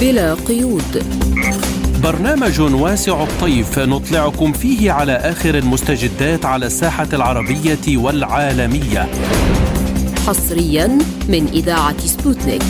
[0.00, 1.04] بلا قيود.
[2.02, 9.08] برنامج واسع الطيف نطلعكم فيه على آخر المستجدات على الساحة العربية والعالمية.
[10.26, 10.98] حصريا
[11.28, 12.62] من إذاعة سبوتنيك.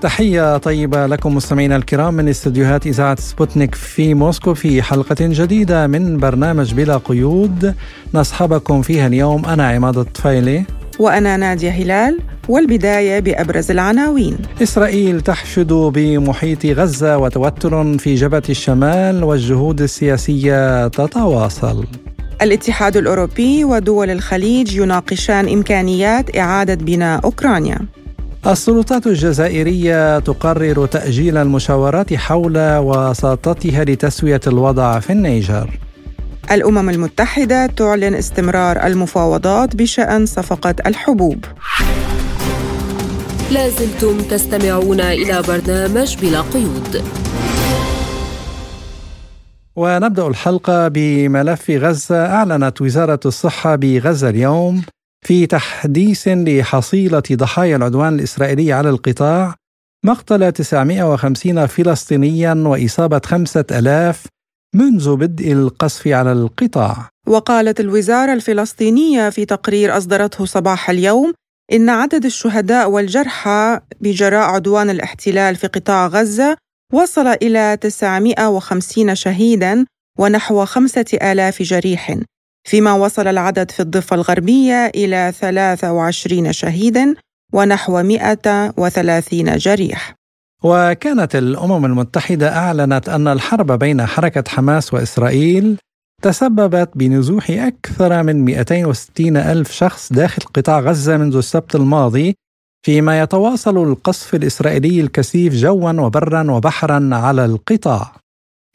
[0.00, 6.16] تحية طيبة لكم مستمعينا الكرام من استديوهات إذاعة سبوتنيك في موسكو في حلقة جديدة من
[6.16, 7.74] برنامج بلا قيود.
[8.14, 10.64] نصحبكم فيها اليوم أنا عماد الطفيلي.
[10.98, 12.18] وأنا نادية هلال
[12.48, 14.36] والبداية بأبرز العناوين.
[14.62, 21.84] إسرائيل تحشد بمحيط غزة وتوتر في جبهة الشمال والجهود السياسية تتواصل.
[22.42, 27.78] الاتحاد الأوروبي ودول الخليج يناقشان إمكانيات إعادة بناء أوكرانيا.
[28.46, 35.78] السلطات الجزائرية تقرر تأجيل المشاورات حول وساطتها لتسوية الوضع في النيجر.
[36.52, 41.44] الأمم المتحدة تعلن استمرار المفاوضات بشأن صفقة الحبوب.
[43.50, 47.04] لازلتم تستمعون إلى برنامج بلا قيود.
[49.76, 52.26] ونبدأ الحلقة بملف غزة.
[52.26, 54.82] أعلنت وزارة الصحة بغزة اليوم
[55.26, 59.54] في تحديث لحصيلة ضحايا العدوان الإسرائيلي على القطاع
[60.04, 64.26] مقتل 950 فلسطينيا وإصابة 5000
[64.74, 67.08] منذ بدء القصف على القطاع.
[67.26, 71.32] وقالت الوزارة الفلسطينية في تقرير أصدرته صباح اليوم
[71.72, 76.56] إن عدد الشهداء والجرحى بجراء عدوان الاحتلال في قطاع غزة
[76.92, 79.84] وصل إلى 950 شهيداً
[80.18, 82.18] ونحو خمسة آلاف جريح
[82.68, 87.14] فيما وصل العدد في الضفة الغربية إلى 23 شهيداً
[87.52, 90.17] ونحو 130 جريح.
[90.64, 95.78] وكانت الأمم المتحدة أعلنت أن الحرب بين حركة حماس وإسرائيل
[96.22, 102.34] تسببت بنزوح أكثر من 260 ألف شخص داخل قطاع غزة منذ السبت الماضي
[102.86, 108.12] فيما يتواصل القصف الإسرائيلي الكثيف جوا وبرا وبحرا على القطاع.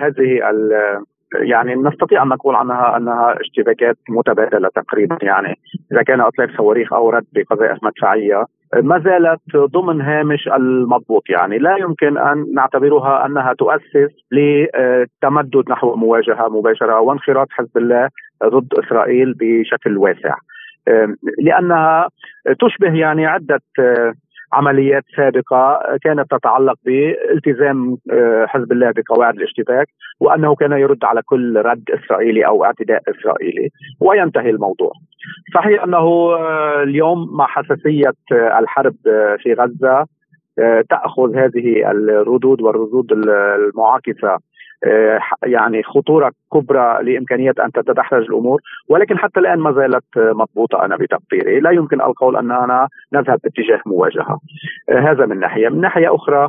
[0.02, 0.48] هذه
[1.34, 5.58] يعني نستطيع أن نقول عنها أنها اشتباكات متبادلة تقريبا يعني.
[5.92, 8.44] إذا كان أطلاق صواريخ أو رد بقذائف مدفعيه
[8.82, 11.58] ما زالت ضمن هامش المضبوط يعني.
[11.58, 18.08] لا يمكن أن نعتبرها أنها تؤسس لتمدد نحو مواجهة مباشرة وانخراط حزب الله
[18.44, 20.36] ضد إسرائيل بشكل واسع.
[21.42, 22.08] لأنها
[22.60, 23.60] تشبه يعني عدة
[24.54, 29.86] عمليات سابقة كانت تتعلق بالتزام آه، حزب الله بقواعد الاشتباك
[30.20, 33.68] وأنه كان يرد على كل رد إسرائيلي أو اعتداء إسرائيلي
[34.00, 34.92] وينتهي الموضوع.
[35.54, 38.96] صحيح أنه آه، اليوم مع حساسية آه، الحرب
[39.38, 40.06] في غزة
[40.90, 44.38] تأخذ هذه الردود والردود المعاكسة
[45.42, 51.60] يعني خطورة كبرى لإمكانية أن تتدحرج الأمور ولكن حتى الآن ما زالت مضبوطة أنا بتقديري.
[51.60, 54.38] لا يمكن القول اننا نذهب باتجاه مواجهة.
[54.90, 55.68] آه، هذا من ناحية.
[55.68, 56.48] من ناحية أخرى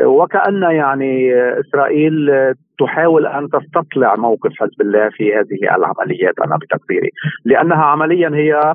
[0.00, 2.30] آه، وكأن يعني إسرائيل
[2.78, 7.10] تحاول أن تستطلع موقف حزب الله في هذه العمليات أنا بتقديري
[7.44, 8.74] لأنها عمليا هي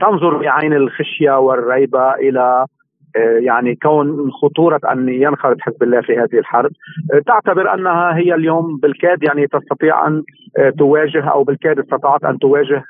[0.00, 2.66] تنظر بعين الخشية والريبة إلى
[3.38, 6.70] يعني كون خطورة أن ينخرط حزب الله في هذه الحرب.
[7.26, 10.22] تعتبر أنها هي اليوم بالكاد يعني تستطيع أن
[10.78, 12.84] تواجه أو بالكاد استطاعت أن تواجه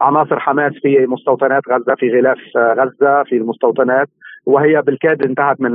[0.00, 4.08] عناصر حماس في مستوطنات غزة في غلاف غزة في المستوطنات
[4.46, 5.72] وهي بالكاد انتهت من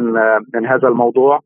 [0.53, 1.39] من هذا الموضوع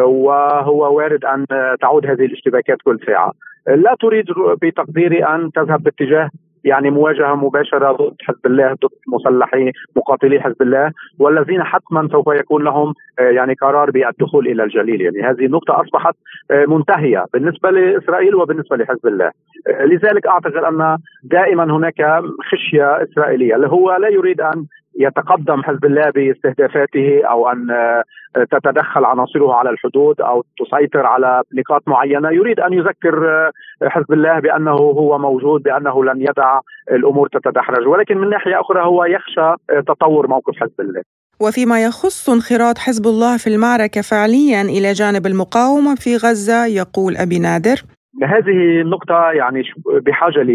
[0.00, 1.46] وهو وارد أن
[1.80, 3.32] تعود هذه الاشتباكات كل ساعة.
[3.66, 4.24] لا تريد
[4.62, 6.30] بتقديري أن تذهب باتجاه
[6.64, 12.64] يعني مواجهة مباشرة ضد حزب الله ضد مسلحي مقاتلي حزب الله والذين حتما سوف يكون
[12.64, 15.00] لهم آه، يعني قرار بالدخول إلى الجليل.
[15.00, 16.14] يعني هذه النقطة أصبحت
[16.50, 19.30] آه، منتهية بالنسبة لإسرائيل وبالنسبة لحزب الله.
[19.68, 24.66] آه، لذلك أعتقد أن دائما هناك خشية إسرائيلية اللي هو لا يريد أن
[25.00, 28.04] يتقدم حزب الله باستهدافاته أو أن آه،
[28.50, 32.30] تتدخل عناصره على الحدود أو تسيطر على نقاط معينة.
[32.30, 33.52] يريد أن يذكر آه،
[33.88, 36.60] حزب الله بأنه هو موجود بأنه لن يدع
[36.90, 37.86] الأمور تتدحرج.
[37.86, 41.02] ولكن من ناحية أخرى هو يخشى آه، تطور موقف حزب الله.
[41.40, 47.38] وفيما يخص انخراط حزب الله في المعركة فعليا إلى جانب المقاومة في غزة يقول أبي
[47.38, 47.82] نادر
[48.22, 50.46] هذه النقطة يعني بحاجة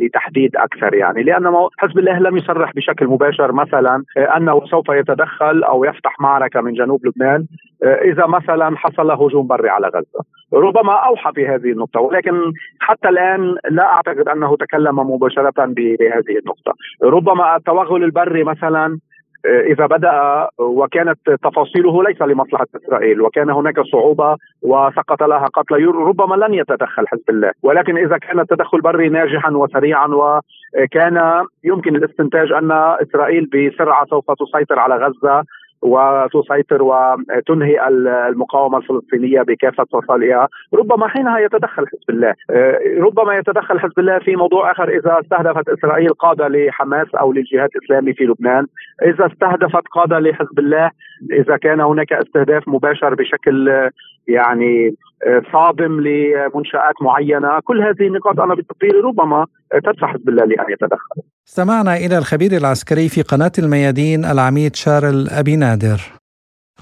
[0.00, 5.84] لتحديد أكثر يعني لأن حزب الله لم يصرح بشكل مباشر مثلا أنه سوف يتدخل أو
[5.84, 7.46] يفتح معركة من جنوب لبنان
[7.84, 10.24] إذا مثلا حصل هجوم بري على غزة.
[10.52, 16.74] ربما أوحى بهذه النقطة ولكن حتى الآن لا أعتقد أنه تكلم مباشرة بهذه النقطة.
[17.02, 19.13] ربما التوغل البري مثلا آه،
[19.46, 26.54] إذا بدأ وكانت تفاصيله ليس لمصلحة إسرائيل وكان هناك صعوبة وسقط لها قتلى ربما لن
[26.54, 27.52] يتدخل حزب الله.
[27.62, 34.78] ولكن إذا كان التدخل بري ناجحا وسريعا وكان يمكن الاستنتاج أن إسرائيل بسرعة سوف تسيطر
[34.78, 35.44] على غزة
[35.82, 37.88] وتسيطر وتنهي
[38.28, 44.36] المقاومة الفلسطينية بكافة فصائلها، ربما حينها يتدخل حزب الله، آه، ربما يتدخل حزب الله في
[44.36, 44.88] موضوع آخر.
[44.88, 48.66] إذا استهدفت إسرائيل قادة لحماس أو للجهاد الاسلامي في لبنان،
[49.02, 50.90] إذا استهدفت قادة لحزب الله،
[51.32, 53.90] إذا كان هناك استهداف مباشر بشكل
[54.28, 54.94] يعني
[55.26, 59.46] آه، صادم لمنشآت معينة كل هذه النقاط أنا بتقديري ربما
[59.84, 61.33] تدفع حزب الله لأن يتدخل.
[61.48, 66.12] استمعنا إلى الخبير العسكري في قناة الميادين العميد شارل أبي نادر.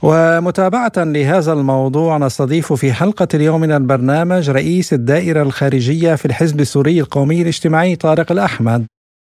[0.03, 7.01] ومتابعة لهذا الموضوع نستضيف في حلقة اليوم من البرنامج رئيس الدائرة الخارجية في الحزب السوري
[7.01, 8.87] القومي الاجتماعي طارق الأحمد.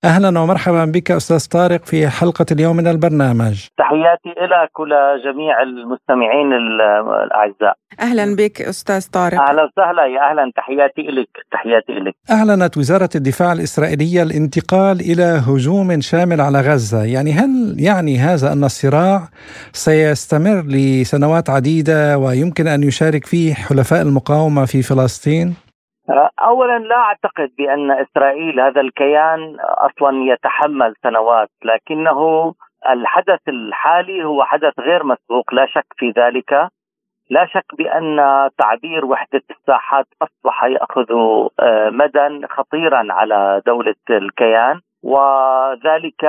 [0.05, 3.67] أهلا ومرحبا بك أستاذ طارق في حلقة اليوم من البرنامج.
[3.77, 7.75] تحياتي لك ولجميع المستمعين الأعزاء.
[7.99, 9.41] أهلا بك أستاذ طارق.
[9.41, 12.13] أهلا وسهلا يا أهلا تحياتي لك تحياتي لك.
[12.31, 18.63] اعلنت وزارة الدفاع الإسرائيلية الانتقال إلى هجوم شامل على غزة، يعني هل يعني هذا أن
[18.63, 19.29] الصراع
[19.73, 25.64] سيستمر لسنوات عديدة ويمكن أن يشارك فيه حلفاء المقاومة في فلسطين؟
[26.41, 32.53] اولا لا أعتقد بأن إسرائيل هذا الكيان أصلا يتحمل سنوات لكنه
[32.89, 36.69] الحدث الحالي هو حدث غير مسبوق لا شك في ذلك.
[37.29, 38.17] لا شك بأن
[38.57, 41.11] تعبير وحدة الساحات أصبح يأخذ
[41.59, 46.25] آه، مدى خطيرا على دولة الكيان وذلك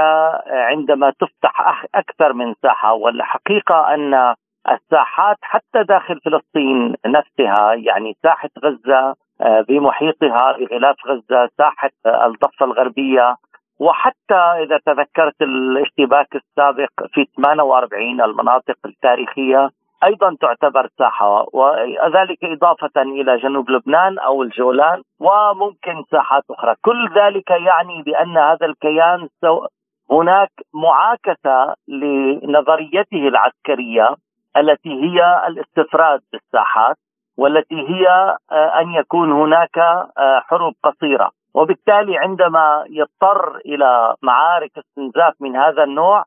[0.47, 2.93] عندما تفتح أكثر من ساحة.
[2.93, 4.35] والحقيقة أن
[4.71, 13.37] الساحات حتى داخل فلسطين نفسها يعني ساحة غزة بمحيطها بغلاف غزة ساحة آه، الضفة الغربية.
[13.79, 19.71] وحتى إذا تذكرت الاشتباك السابق في 48 المناطق التاريخية
[20.05, 27.51] أيضا تعتبر ساحة وذلك إضافة إلى جنوب لبنان أو الجولان وممكن ساحات أخرى، كل ذلك
[27.51, 29.67] يعني بأن هذا الكيان سو
[30.11, 34.15] هناك معاكسة لنظريته العسكرية
[34.57, 36.97] التي هي الاستفراد بالساحات.
[37.37, 41.31] والتي هي آه، أن يكون هناك آه، حروب قصيرة.
[41.55, 46.25] وبالتالي عندما يضطر إلى معارك استنزاف من هذا النوع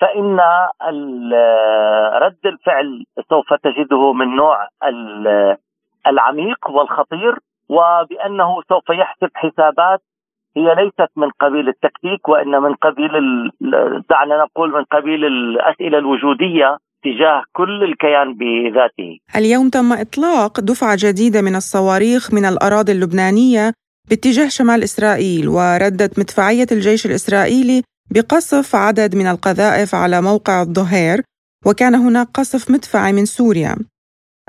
[0.00, 4.68] فإن آه، رد الفعل سوف تجده من نوع
[6.06, 7.38] العميق والخطير
[7.68, 10.00] وبأنه سوف يحسب حسابات
[10.56, 13.10] هي ليست من قبيل التكتيك وان من قبيل
[14.10, 19.18] دعنا نقول من قبيل الأسئلة الوجودية تجاه كل الكيان بذاته.
[19.36, 23.72] اليوم تم إطلاق دفعة جديدة من الصواريخ من الأراضي اللبنانية
[24.08, 31.22] باتجاه شمال إسرائيل وردت مدفعية الجيش الإسرائيلي بقصف عدد من القذائف على موقع الظهير
[31.66, 33.76] وكان هناك قصف مدفعي من سوريا.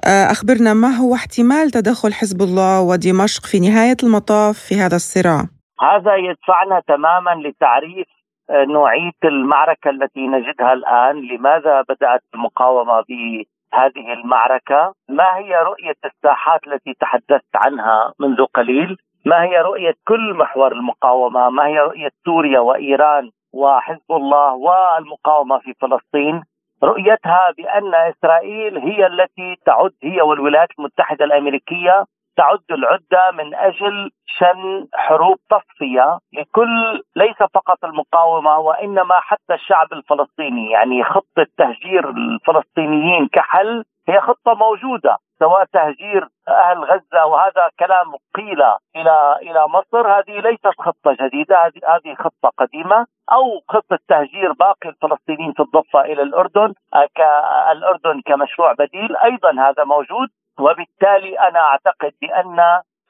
[0.05, 5.41] آه، أخبرنا ما هو احتمال تدخل حزب الله ودمشق في نهاية المطاف في هذا الصراع؟
[5.81, 8.07] هذا يدفعنا تماما لتعريف
[8.51, 16.93] نوعيه المعركة التي نجدها الآن، لماذا بدأت المقاومة بهذه المعركة؟ ما هي رؤية الساحات التي
[16.99, 23.29] تحدثت عنها منذ قليل؟ ما هي رؤية كل محور المقاومة؟ ما هي رؤية سوريا وإيران
[23.53, 26.43] وحزب الله والمقاومة في فلسطين؟
[26.83, 32.05] رؤيتها بأن إسرائيل هي التي تعد هي والولايات المتحدة الأمريكية
[32.37, 40.71] تعد العدة من أجل شن حروب تصفية لكل ليس فقط المقاومة وإنما حتى الشعب الفلسطيني،
[40.71, 48.61] يعني خطة تهجير الفلسطينيين كحل هي خطة موجودة سواء تهجير أهل غزة وهذا كلام قيل
[48.95, 50.07] إلى إلى مصر.
[50.07, 53.05] هذه ليست خطة جديدة هذه هذه خطة قديمة.
[53.31, 56.73] أو خطة تهجير باقي الفلسطينيين في الضفة إلى الأردن
[57.15, 59.17] كالاردن كمشروع بديل.
[59.17, 60.29] أيضا هذا موجود.
[60.61, 62.59] وبالتالي أنا أعتقد بأن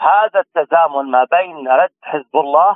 [0.01, 2.75] هذا التزامن ما بين رد حزب الله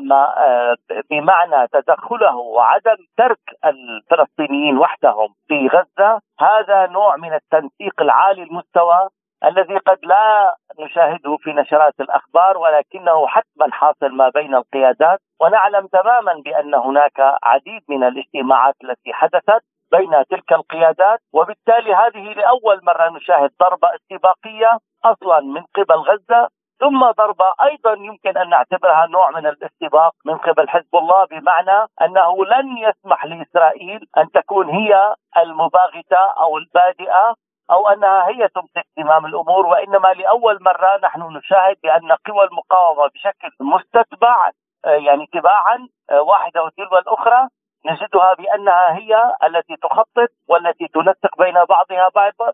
[0.00, 0.76] ما آه،
[1.10, 9.08] بمعنى تدخله وعدم ترك الفلسطينيين وحدهم في غزة هذا نوع من التنسيق العالي المستوى
[9.44, 16.42] الذي قد لا نشاهده في نشرات الأخبار ولكنه حتما حاصل ما بين القيادات ونعلم تماما
[16.44, 23.50] بأن هناك عديد من الاجتماعات التي حدثت بين تلك القيادات وبالتالي هذه لأول مرة نشاهد
[23.60, 26.48] ضربة استباقيه أصلا من قبل غزة
[26.80, 32.44] ثم ضربة أيضا يمكن أن نعتبرها نوع من الاستباق من قبل حزب الله بمعنى أنه
[32.44, 37.34] لن يسمح لإسرائيل أن تكون هي المباغتة أو البادئة
[37.70, 43.50] أو أنها هي تمسك زمام الأمور وإنما لأول مرة نحن نشاهد بأن قوى المقاومة بشكل
[43.60, 44.50] مستتبع
[44.84, 47.48] يعني تباعا واحدة وتلو الأخرى
[47.86, 49.12] نجدها بأنها هي
[49.46, 52.08] التي تخطط والتي تنسق بين بعضها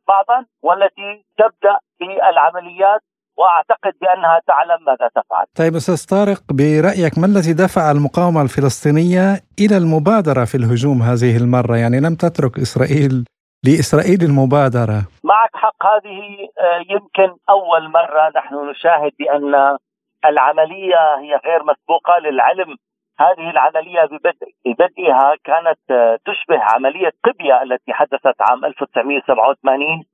[0.08, 3.00] بعضا والتي تبدأ بالعمليات
[3.38, 5.46] وأعتقد بأنها تعلم ماذا تفعل.
[5.58, 9.26] طيب أستاذ طارق برأيك ما الذي دفع المقاومة الفلسطينية
[9.60, 13.24] إلى المبادرة في الهجوم هذه المرة؟ يعني لم تترك إسرائيل
[13.66, 14.98] لإسرائيل المبادرة.
[15.24, 16.18] معك حق هذه
[16.64, 19.76] آه، يمكن أول مرة نحن نشاهد بأن
[20.24, 22.76] العملية هي غير مسبوقة للعلم
[23.20, 30.04] هذه العملية ببدء ببدئها كانت آه، تشبه عملية قبية التي حدثت عام 1987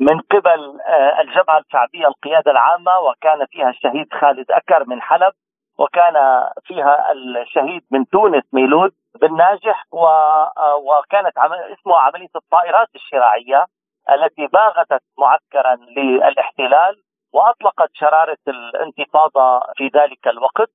[0.00, 5.32] من قبل آه، الجبهة الشعبية القيادة العامة وكان فيها الشهيد خالد أكر من حلب
[5.78, 6.14] وكان
[6.64, 11.38] فيها الشهيد من تونس ميلود بن ناجح آه، وكانت
[11.78, 13.66] اسمها عملية الطائرات الشراعية
[14.10, 17.02] التي باغتت معسكرا للاحتلال
[17.32, 20.70] وأطلقت شرارة الانتفاضة في ذلك الوقت.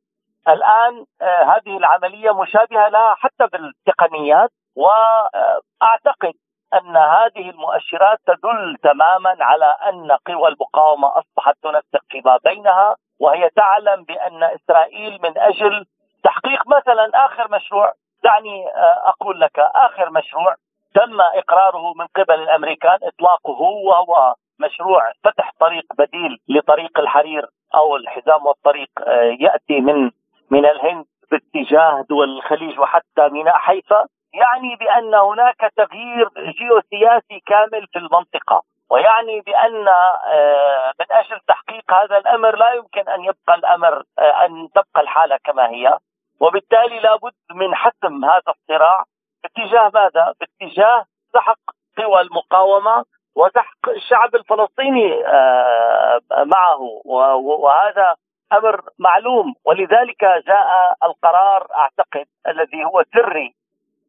[0.47, 6.33] الآن آه، هذه العملية مشابهة لها حتى بالتقنيات وأعتقد
[6.73, 14.03] أن هذه المؤشرات تدل تماما على أن قوى المقاومة أصبحت تنسق فيما بينها وهي تعلم
[14.03, 15.85] بأن إسرائيل من أجل
[16.23, 20.55] تحقيق مثلا آخر مشروع دعني آه، أقول لك آخر مشروع
[20.95, 28.45] تم إقراره من قبل الأمريكان إطلاقه وهو مشروع فتح طريق بديل لطريق الحرير أو الحزام
[28.45, 30.11] والطريق آه، يأتي من
[30.51, 37.99] من الهند باتجاه دول الخليج وحتى ميناء حيفا يعني بأن هناك تغيير جيوسياسي كامل في
[37.99, 38.61] المنطقة.
[38.91, 44.69] ويعني بأن آه، من أجل تحقيق هذا الأمر لا يمكن أن يبقى الأمر آه، أن
[44.75, 45.97] تبقى الحالة كما هي.
[46.39, 49.03] وبالتالي لابد من حسم هذا الصراع
[49.43, 51.59] باتجاه ماذا؟ باتجاه سحق
[51.97, 53.03] قوى المقاومة
[53.35, 57.01] وسحق الشعب الفلسطيني آه، معه.
[57.05, 58.15] وهذا
[58.53, 63.53] أمر معلوم ولذلك جاء القرار أعتقد الذي هو سري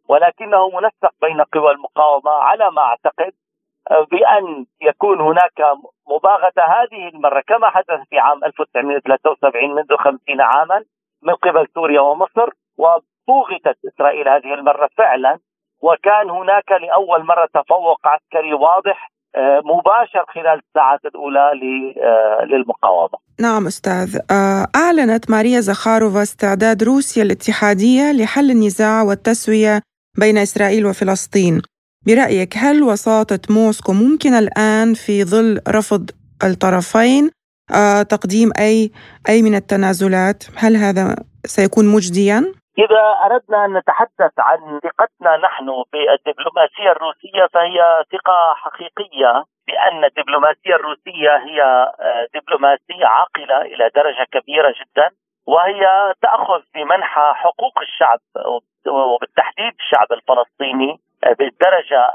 [0.09, 3.33] ولكنه منسق بين قوى المقاومة على ما أعتقد
[3.91, 5.61] آه، بأن يكون هناك
[6.09, 10.85] مباغتة هذه المرة كما حدث في عام 1973 منذ 50 عاما
[11.23, 15.39] من قبل سوريا ومصر وبوغتت إسرائيل هذه المرة فعلا
[15.83, 19.11] وكان هناك لأول مرة تفوق عسكري واضح
[19.65, 21.51] مباشر خلال الساعات الأولى
[22.03, 23.19] آه، للمقاومة.
[23.41, 24.19] نعم أستاذ،
[24.77, 29.83] أعلنت ماريا زخاروفا استعداد روسيا الاتحادية لحل النزاع والتسوية
[30.19, 31.63] بين إسرائيل وفلسطين
[32.07, 36.11] برأيك هل وساطة موسكو ممكن الآن في ظل رفض
[36.45, 37.31] الطرفين
[37.75, 38.91] آه تقديم أي
[39.29, 41.17] أي من التنازلات هل هذا
[41.47, 50.05] سيكون مجديا؟ إذا أردنا أن نتحدث عن ثقتنا نحن بالدبلوماسية الروسية فهي ثقة حقيقية بأن
[50.05, 51.63] الدبلوماسية الروسية هي
[52.01, 55.11] آه، دبلوماسية عاقلة إلى درجة كبيرة جدا
[55.47, 58.19] وهي تأخذ بمنحى حقوق الشعب
[58.87, 62.15] وبالتحديد الشعب الفلسطيني آه، بالدرجة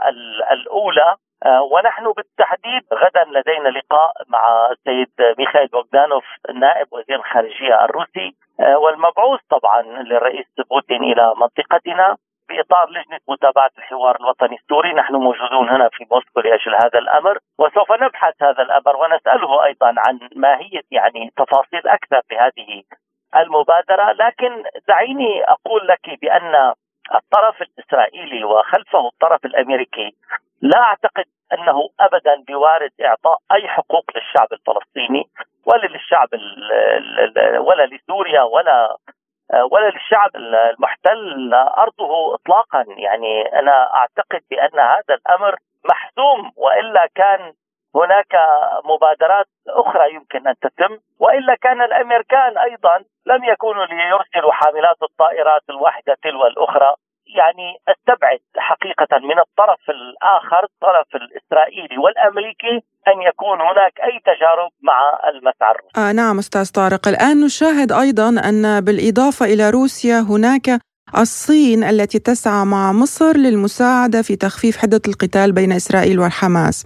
[0.51, 8.35] الأولى ونحن بالتحديد غدا لدينا لقاء مع السيد ميخائيل بوغدانوف نائب وزير الخارجية الروسي.
[8.59, 12.17] آه، والمبعوث طبعا للرئيس بوتين إلى منطقتنا
[12.49, 17.91] بإطار لجنة متابعة الحوار الوطني السوري، نحن موجودون هنا في موسكو لأجل هذا الأمر، وسوف
[17.91, 22.83] نبحث هذا الأمر ونسأله أيضا عن ماهية يعني تفاصيل أكثر بهذه
[23.35, 24.11] المبادرة.
[24.11, 26.73] لكن دعيني أقول لك بأن
[27.15, 30.15] الطرف الإسرائيلي وخلفه الطرف الأمريكي
[30.61, 35.29] لا أعتقد أنه ابدا بوارد إعطاء أي حقوق للشعب الفلسطيني
[35.65, 36.27] ولا للشعب
[37.59, 38.97] ولا لسوريا ولا
[39.71, 41.53] ولا للشعب المحتل.
[41.53, 42.85] أرضه اطلاقا.
[42.87, 45.55] يعني أنا أعتقد بأن هذا الأمر
[45.89, 47.53] محسوم وإلا كان
[47.95, 48.33] هناك
[48.91, 52.95] مبادرات أخرى يمكن أن تتم وإلا كان الأمريكان أيضا
[53.31, 56.91] لم يكونوا ليرسلوا حاملات الطائرات الواحدة تلو الأخرى
[57.39, 62.75] يعني أستبعد حقيقة من الطرف الآخر الطرف الإسرائيلي والأمريكي
[63.07, 66.09] أن يكون هناك أي تجارب مع المسعى الروسي.
[66.09, 70.81] آه نعم أستاذ طارق، الآن نشاهد أيضا أن بالإضافة إلى روسيا هناك
[71.17, 76.85] الصين التي تسعى مع مصر للمساعدة في تخفيف حدة القتال بين إسرائيل والحماس.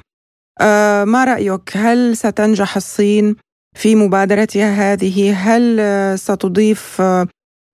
[0.62, 3.36] آه ما رأيك؟ هل ستنجح الصين
[3.74, 5.80] في مبادرتها هذه؟ هل
[6.20, 7.02] ستضيف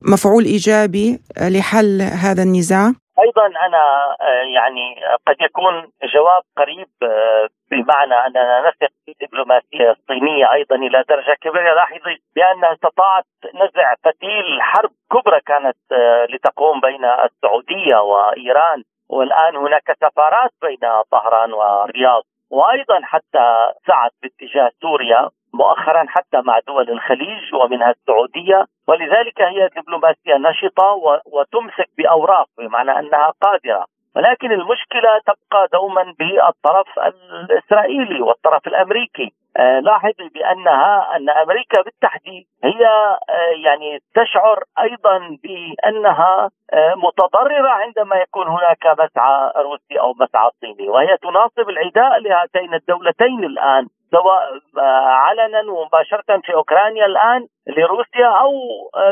[0.01, 4.95] مفعول إيجابي لحل هذا النزاع؟ أيضا أنا آه، يعني
[5.27, 11.73] قد يكون جواب قريب آه، بمعنى أننا نثق في الدبلوماسية الصينية أيضا إلى درجة كبيرة
[11.73, 19.97] لاحظي بانها استطاعت نزع فتيل حرب كبرى كانت آه، لتقوم بين السعودية وإيران والآن هناك
[20.01, 20.79] سفارات بين
[21.11, 29.41] طهران والرياض وأيضا حتى سعت باتجاه سوريا مؤخرا حتى مع دول الخليج ومنها السعودية ولذلك
[29.41, 33.85] هي دبلوماسية نشطة وتمسك بأوراق بمعنى أنها قادرة.
[34.15, 39.33] ولكن المشكلة تبقى دوما بالطرف الإسرائيلي والطرف الأمريكي.
[39.57, 48.15] آه لاحظي بأنها أن أمريكا بالتحديد هي آه يعني تشعر أيضا بأنها آه متضررة عندما
[48.15, 54.61] يكون هناك مسعى روسي أو مسعى صيني وهي تناصب العداء لهاتين الدولتين الآن سواء
[55.05, 58.51] علنا ومباشره في أوكرانيا الآن لروسيا أو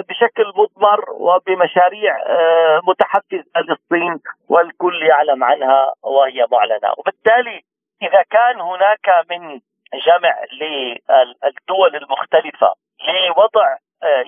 [0.09, 2.17] بشكل مضمر وبمشاريع
[2.87, 4.19] متحفزه للصين
[4.49, 6.91] والكل يعلم عنها وهي معلنة.
[6.97, 7.61] وبالتالي
[8.01, 9.59] إذا كان هناك من
[9.93, 12.73] جمع للدول المختلفة
[13.07, 13.77] لوضع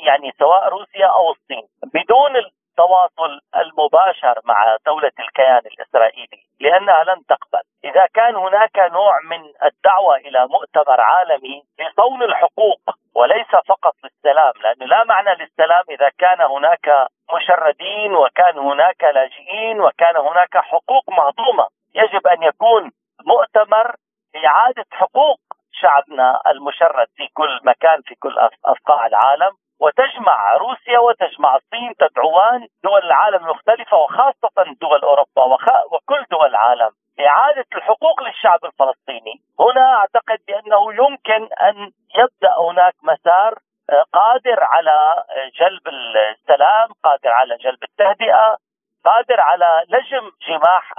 [0.07, 7.61] يعني سواء روسيا أو الصين بدون التواصل المباشر مع دولة الكيان الإسرائيلي لأنها لن تقبل.
[7.83, 12.79] إذا كان هناك نوع من الدعوة إلى مؤتمر عالمي لصون الحقوق
[13.15, 20.17] وليس فقط للسلام لأنه لا معنى للسلام إذا كان هناك مشردين وكان هناك لاجئين وكان
[20.17, 22.91] هناك حقوق مهضومة يجب أن يكون
[23.25, 23.95] مؤتمر
[24.33, 25.39] لإعادة حقوق
[25.81, 33.03] شعبنا المشرد في كل مكان في كل افقاع العالم وتجمع روسيا وتجمع الصين تدعوان دول
[33.03, 35.43] العالم المختلفة وخاصة دول أوروبا
[35.91, 36.91] وكل دول العالم.
[37.19, 39.33] إعادة الحقوق للشعب الفلسطيني.
[39.59, 43.53] هنا أعتقد بأنه يمكن أن يبدأ هناك مسار
[43.89, 48.57] آه، قادر على آه، جلب السلام قادر على جلب التهدئة.
[49.05, 50.93] قادر على لجم جماح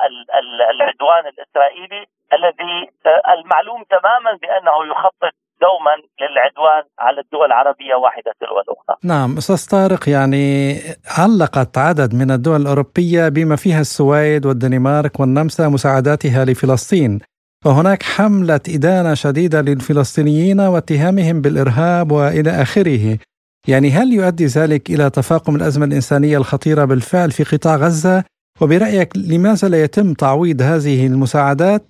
[0.73, 2.75] العدوان الإسرائيلي الذي
[3.07, 5.35] آه، المعلوم تماما بأنه يخطط
[5.65, 8.97] دوما للعدوان على الدول العربية واحدة تلو الأخرى.
[9.05, 10.77] نعم أستاذ طارق يعني
[11.19, 17.19] علقت عدد من الدول الأوروبية بما فيها السويد والدنمارك والنمسا مساعداتها لفلسطين.
[17.67, 23.19] وهناك حملة إدانة شديدة للفلسطينيين واتهامهم بالإرهاب وإلى آخره.
[23.69, 28.25] يعني هل يؤدي ذلك إلى تفاقم الأزمة الإنسانية الخطيرة بالفعل في قطاع غزة؟
[28.61, 31.87] وبرأيك لماذا لا يتم تعويض هذه المساعدات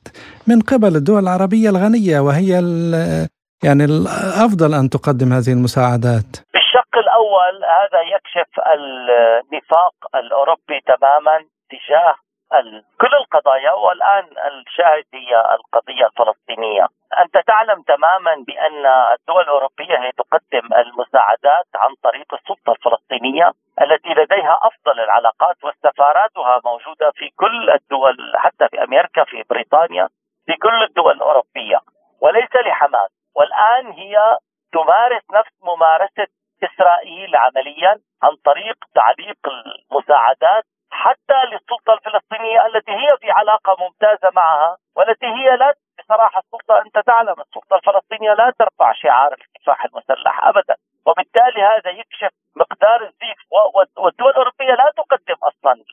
[0.48, 2.50] من قبل الدول العربية الغنية وهي
[3.64, 11.36] يعني الأفضل أن تقدم هذه المساعدات بالشق الأول هذا يكشف النفاق الأوروبي تماما
[11.70, 12.14] تجاه
[13.00, 16.86] كل القضايا والآن الشاهد هي القضية الفلسطينية.
[17.20, 24.58] أنت تعلم تماما بأن الدول الأوروبية هي تقدم المساعدات عن طريق السلطة الفلسطينية التي لديها
[24.62, 30.08] أفضل العلاقات وسفاراتها موجودة في كل الدول حتى في أمريكا في بريطانيا
[30.46, 31.78] في كل الدول الأوروبية
[32.20, 33.10] وليس لحماس.
[33.36, 34.38] والآن هي
[34.72, 36.26] تمارس نفس ممارسة
[36.64, 39.36] إسرائيل عمليا عن طريق تعليق
[39.92, 46.82] المساعدات حتى للسلطة الفلسطينية التي هي في علاقة ممتازة معها والتي هي لا بصراحة السلطة
[46.86, 50.76] أنت تعلم السلطة الفلسطينية لا ترفع شعار الكفاح المسلح ابدا.
[51.06, 53.38] وبالتالي هذا يكشف مقدار الزيف.
[53.96, 55.84] والدول الأوروبية لا تقدم أصلا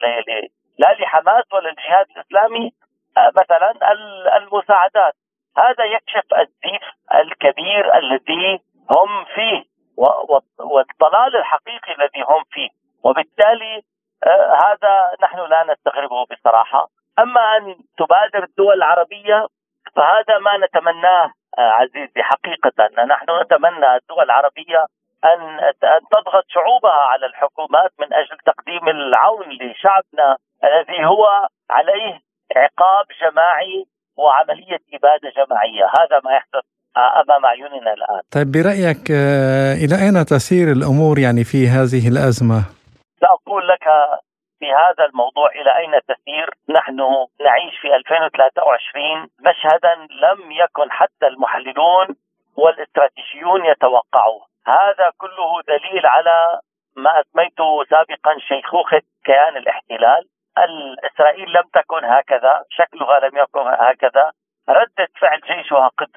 [0.78, 2.72] لا لحماس ولا للجهاد الإسلامي
[3.18, 3.74] آه، مثلا
[4.38, 5.14] المساعدات.
[5.58, 6.84] هذا يكشف الزيف
[7.16, 8.60] الكبير الذي
[8.92, 9.64] هم فيه
[10.60, 12.70] والضلال الحقيقي الذي هم فيه.
[13.04, 13.82] وبالتالي
[14.24, 16.88] آه هذا نحن لا نستغربه بصراحة.
[17.20, 19.48] أما أن تبادر الدول العربية
[19.96, 24.86] فهذا ما نتمناه آه عزيزي حقيقة نحن نتمنى الدول العربية
[25.26, 32.20] أن أن تضغط شعوبها على الحكومات من أجل تقديم العون لشعبنا الذي هو عليه
[32.56, 33.86] عقاب جماعي
[34.18, 36.66] وعملية إبادة جماعية، هذا ما يحدث
[36.98, 38.22] أمام اعيننا الآن.
[38.32, 42.60] طيب برأيك آه، إلى أين تسير الأمور يعني في هذه الأزمة؟
[43.22, 43.86] سأقول لك
[44.60, 52.08] في هذا الموضوع إلى أين تسير؟ نحن نعيش في 2023 مشهدا لم يكن حتى المحللون
[52.58, 56.60] والإستراتيجيون يتوقعوه، هذا كله دليل على
[56.96, 60.28] ما أسميته سابقا شيخوخة كيان الاحتلال،
[61.06, 64.32] اسرائيل لم تكن هكذا، شكلها لم يكن هكذا،
[64.70, 66.10] ردة فعل جيشها قد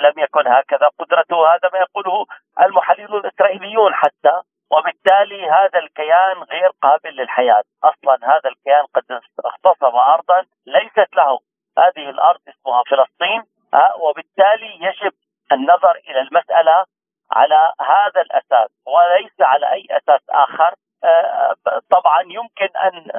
[0.00, 0.88] لم يكن هكذا.
[0.98, 2.26] قدرته هذا ما يقوله
[2.60, 4.40] المحللون الإسرائيليون حتى.
[5.50, 7.62] هذا الكيان غير قابل للحياة.
[7.84, 11.38] أصلا هذا الكيان قد اغتصب أرضا ليست له.
[11.78, 13.42] هذه الأرض اسمها فلسطين
[14.00, 15.12] وبالتالي يجب
[15.52, 16.84] النظر إلى المسألة
[17.32, 20.74] على هذا الأساس وليس على أي أساس آخر.
[21.90, 23.10] طبعا يمكن أن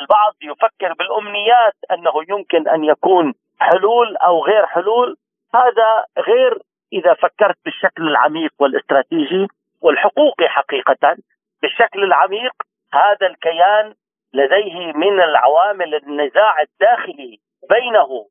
[0.00, 5.16] البعض يفكر بالأمنيات أنه يمكن أن يكون حلول أو غير حلول
[5.54, 6.58] هذا غير
[6.92, 9.48] اذا فكرت بالشكل العميق والاستراتيجي
[9.82, 11.16] والحقوقي حقيقه
[11.62, 12.52] بالشكل العميق
[12.92, 13.94] هذا الكيان
[14.34, 17.38] لديه من العوامل النزاع الداخلي
[17.70, 18.26] بينه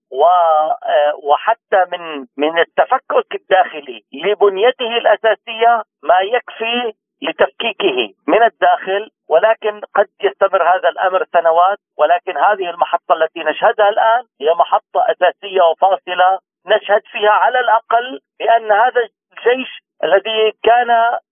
[1.23, 10.63] وحتى من من التفكك الداخلي لبنيته الأساسية ما يكفي لتفكيكه من الداخل ولكن قد يستمر
[10.63, 17.31] هذا الأمر سنوات ولكن هذه المحطة التي نشهدها الآن هي محطة أساسية وفاصلة نشهد فيها
[17.31, 19.69] على الأقل بأن هذا الجيش
[20.03, 20.89] الذي كان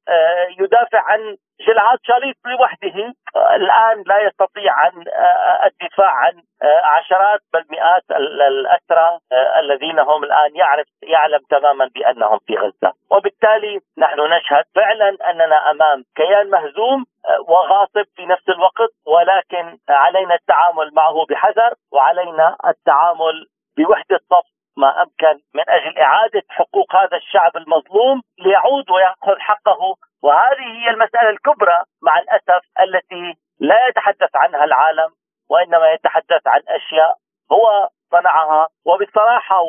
[0.07, 3.13] آه، يدافع عن جلعاد شاليط لوحده
[3.55, 9.19] الآن لا يستطيع عن آه، الدفاع عن آه، عشرات بل مئات الأسرى
[9.59, 16.03] الذين هم الآن يعرف يعلم تماما بأنهم في غزة، وبالتالي نحن نشهد فعلا أننا أمام
[16.15, 17.05] كيان مهزوم
[17.47, 23.47] وغاصب في نفس الوقت ولكن علينا التعامل معه بحذر وعلينا التعامل
[23.77, 24.50] بوحدة صف
[24.81, 29.95] ما أمكن من أجل إعادة حقوق هذا الشعب المظلوم ليعود ويأخذ حقه.
[30.23, 35.09] وهذه هي المسألة الكبرى مع الأسف التي لا يتحدث عنها العالم
[35.49, 37.15] وإنما يتحدث عن أشياء
[37.51, 38.67] هو صنعها.
[38.85, 39.61] وبصراحة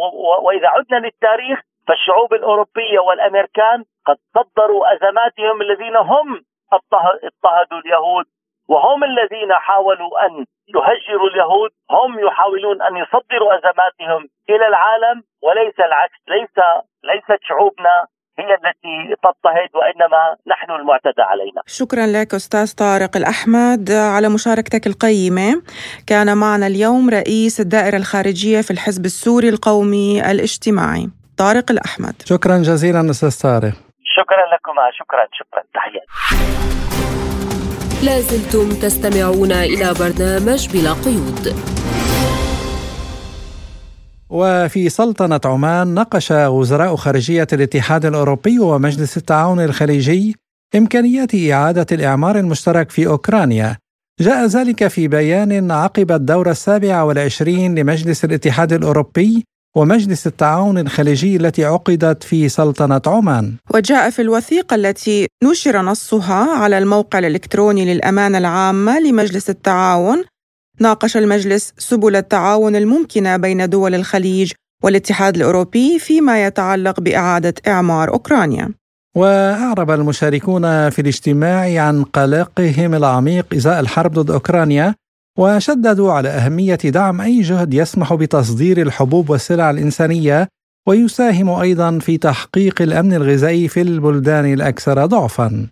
[0.43, 8.25] وإذا عدنا للتاريخ فالشعوب الأوروبية والأمريكان قد صدروا أزماتهم الذين هم اضطهدوا اليهود
[8.69, 10.45] وهم الذين حاولوا أن
[10.77, 16.57] يهجروا اليهود هم يحاولون أن يصدروا أزماتهم إلى العالم وليس العكس ليس
[17.11, 17.97] ليست شعوبنا
[18.39, 21.63] هي التي تضطهد وإنما نحن المعتدى علينا.
[21.67, 25.63] شكرا لك أستاذ طارق الأحمد على مشاركتك القيمة.
[26.07, 31.09] كان معنا اليوم رئيس الدائرة الخارجية في الحزب السوري القومي الاجتماعي
[31.39, 32.15] طارق الأحمد.
[32.25, 33.75] شكرا جزيلا أستاذ طارق.
[34.17, 36.07] شكرا لكما شكرا شكرا تحياتي.
[38.03, 41.55] لازلتم تستمعون إلى برنامج بلا قيود.
[44.31, 50.37] وفي سلطنة عمان ناقش وزراء خارجية الاتحاد الأوروبي ومجلس التعاون الخليجي
[50.77, 53.77] إمكانيات إعادة الإعمار المشترك في أوكرانيا.
[54.21, 59.45] جاء ذلك في بيان عقب الدورة السابعة والعشرين لمجلس الاتحاد الأوروبي
[59.77, 63.53] ومجلس التعاون الخليجي التي عقدت في سلطنة عمان.
[63.75, 70.25] وجاء في الوثيقة التي نشر نصها على الموقع الإلكتروني للأمانة العامة لمجلس التعاون
[70.81, 74.53] ناقش المجلس سبل التعاون الممكنة بين دول الخليج
[74.85, 78.69] والاتحاد الأوروبي فيما يتعلق بإعادة إعمار أوكرانيا.
[79.17, 84.95] وأعرب المشاركون في الاجتماع عن قلقهم العميق إزاء الحرب ضد أوكرانيا
[85.39, 90.49] وشددوا على أهمية دعم أي جهد يسمح بتصدير الحبوب والسلع الإنسانية
[90.89, 95.69] ويساهم أيضا في تحقيق الأمن الغذائي في البلدان الأكثر ضعفا.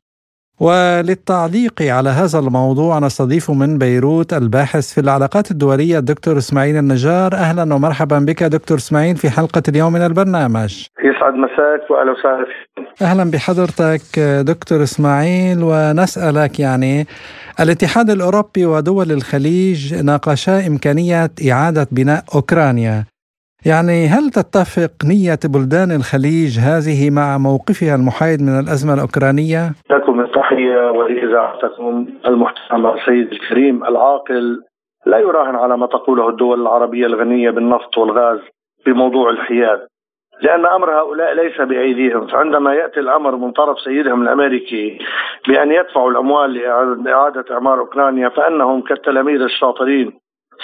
[0.60, 7.34] وللتعليق على هذا الموضوع نستضيف من بيروت الباحث في العلاقات الدولية الدكتور إسماعيل النجار.
[7.34, 10.84] أهلا ومرحبا بك دكتور إسماعيل في حلقة اليوم من البرنامج.
[11.04, 12.46] يسعد مساك وأهلا وسهلا
[13.02, 17.06] أهلا بحضرتك دكتور إسماعيل ونسألك يعني
[17.60, 23.04] الاتحاد الأوروبي ودول الخليج ناقشا إمكانية إعادة بناء أوكرانيا.
[23.66, 30.90] يعني هل تتفق نية بلدان الخليج هذه مع موقفها المحايد من الأزمة الأوكرانية؟ لكم التحية
[30.90, 34.62] ولإذاعتكم المحترمة السيد الكريم العاقل
[35.06, 38.38] لا يراهن على ما تقوله الدول العربية الغنية بالنفط والغاز
[38.86, 39.80] بموضوع الحياد
[40.42, 42.26] لأن أمر هؤلاء ليس بأيديهم.
[42.26, 44.98] فعندما يأتي الأمر من طرف سيدهم الأمريكي
[45.48, 46.54] بأن يدفعوا الأموال
[47.04, 50.12] لإعادة إعمار أوكرانيا فإنهم كالتلاميذ الشاطرين.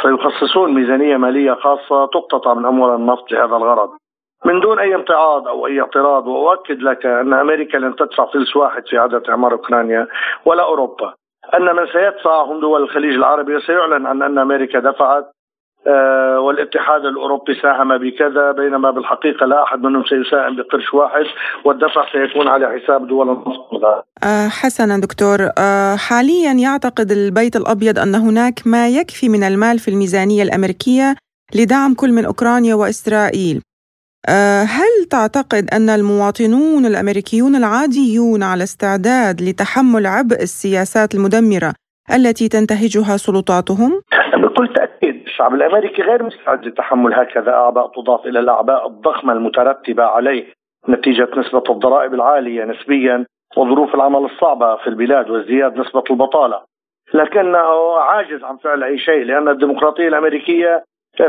[0.03, 3.91] سيخصصون ميزانية مالية خاصة تقتطع من أموال النفط لهذا الغرض.
[4.45, 8.87] من دون أي امتعاض أو أي اعتراض وأؤكد لك أن أمريكا لن تدفع فلس واحد
[8.87, 10.07] في اعاده إعمار أوكرانيا
[10.45, 11.15] ولا أوروبا.
[11.55, 15.25] أن من سيدفع هم دول الخليج العربي وسيعلن عن أن أمريكا دفعت
[16.39, 21.25] والاتحاد الأوروبي ساهم بكذا بينما بالحقيقة لا أحد منهم سيساهم بقرش واحد
[21.65, 25.39] والدفع سيكون على حساب دول النفط آه، حسنا دكتور.
[25.59, 31.15] آه، حاليا يعتقد البيت الأبيض أن هناك ما يكفي من المال في الميزانية الأمريكية
[31.55, 33.63] لدعم كل من أوكرانيا وإسرائيل.
[34.79, 41.73] هل تعتقد أن المواطنون الأمريكيون العاديون على استعداد لتحمل عبء السياسات المدمرة
[42.15, 44.03] التي تنتهجها سلطاتهم؟
[44.43, 45.06] بكل تأكيد
[45.37, 50.45] الشعب الأمريكي غير مستعد لتحمل هكذا اعباء تضاف إلى الأعباء الضخمة المترتبة عليه
[50.89, 56.61] نتيجة نسبة الضرائب العالية نسبيا وظروف العمل الصعبة في البلاد وازدياد نسبة البطالة.
[57.15, 60.85] لكنه عاجز عن فعل أي شيء لأن الديمقراطية الأمريكية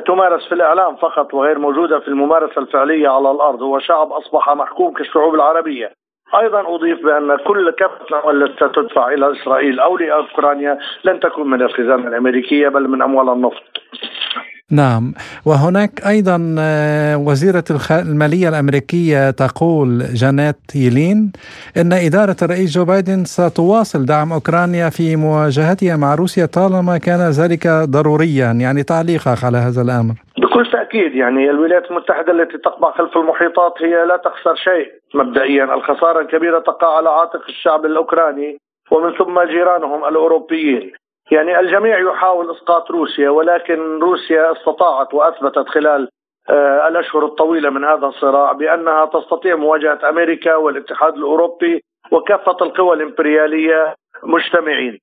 [0.06, 4.93] تمارس في الإعلام فقط وغير موجودة في الممارسة الفعلية على الأرض هو شعب أصبح محكوم
[4.93, 5.91] كالشعوب العربية
[6.36, 12.08] أيضا أضيف بأن كل الاموال التي ستدفع إلى إسرائيل أو لأوكرانيا لن تكون من الخزانة
[12.08, 13.63] الأمريكية بل من أموال النفط.
[14.72, 15.13] نعم
[15.46, 21.32] وهناك أيضا آه، وزيرة المالية الأمريكية تقول جانيت يلين
[21.78, 27.68] إن إدارة الرئيس جو بايدن ستواصل دعم أوكرانيا في مواجهتها مع روسيا طالما كان ذلك
[27.68, 30.13] ضروريا يعني تعليقك على هذا الأمر
[30.58, 34.91] بكل تأكيد يعني الولايات المتحدة التي تقبع خلف المحيطات هي لا تخسر شيء.
[35.13, 38.58] مبدئيا الخسارة الكبيرة تقع على عاتق الشعب الأوكراني
[38.91, 40.93] ومن ثم جيرانهم الأوروبيين.
[41.32, 46.10] يعني الجميع يحاول إسقاط روسيا ولكن روسيا استطاعت وأثبتت خلال
[46.50, 53.96] آه، الأشهر الطويلة من هذا الصراع بأنها تستطيع مواجهة أمريكا والاتحاد الأوروبي وكافة القوى الإمبريالية
[54.24, 55.00] مجتمعين.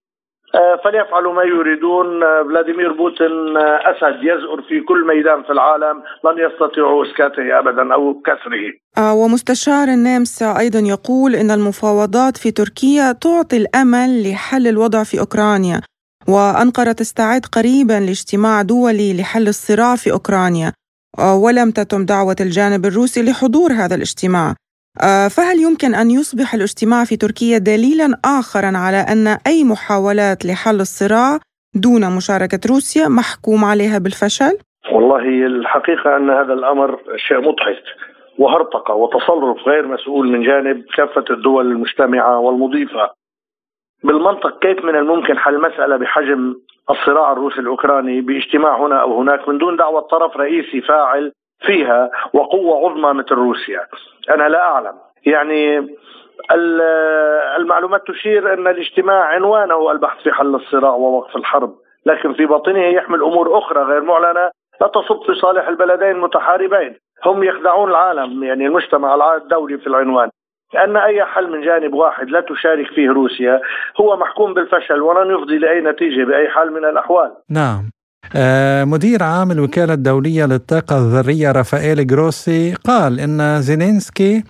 [0.85, 2.23] فليفعلوا ما يريدون.
[2.23, 3.57] آه، فلاديمير بوتين
[3.91, 8.67] أسد يزؤر في كل ميدان في العالم لن يستطيعوا إسكاته ابدا أو كسره.
[9.13, 15.81] ومستشار النمسا أيضا يقول إن المفاوضات في تركيا تعطي الأمل لحل الوضع في أوكرانيا
[16.29, 20.73] وأنقرة تستعد قريبا لاجتماع دولي لحل الصراع في أوكرانيا.
[21.19, 24.51] آه، ولم تتم دعوة الجانب الروسي لحضور هذا الاجتماع.
[24.51, 24.55] آه،
[25.37, 31.39] فهل يمكن أن يصبح الاجتماع في تركيا دليلا آخرا على أن أي محاولات لحل الصراع
[31.75, 34.59] دون مشاركة روسيا محكوم عليها بالفشل؟
[34.93, 37.85] والله الحقيقة أن هذا الأمر شيء مضحك
[38.39, 43.11] وهرطقة وتصرف غير مسؤول من جانب كافة الدول المجتمعة والمضيفة
[44.05, 46.55] بالمنطق كيف من الممكن حل مسألة بحجم
[46.91, 51.33] الصراع الروسي الأوكراني باجتماع هنا أو هناك من دون دعوة طرف رئيسي فاعل
[51.67, 53.87] فيها وقوة عظمى مثل روسيا
[54.31, 54.95] أنا لا أعلم.
[55.27, 55.89] يعني
[57.57, 61.75] المعلومات تشير أن الاجتماع عنوانه البحث في حل الصراع ووقف الحرب
[62.07, 67.45] لكن في باطنه يحمل أمور أخرى غير معلنة لا تصب في صالح البلدين المتحاربين هم
[67.45, 70.31] يخدعون العالم يعني المجتمع الدولي في العنوان.
[70.75, 73.61] لأن أي حل من جانب واحد لا تشارك فيه روسيا
[74.01, 77.33] هو محكوم بالفشل ولن يفضي لأي نتيجة بأي حال من الأحوال.
[77.51, 77.91] نعم.
[78.85, 84.45] مدير عام الوكالة الدولية للطاقة الذرية رافائيل جروسي قال إن زيلينسكي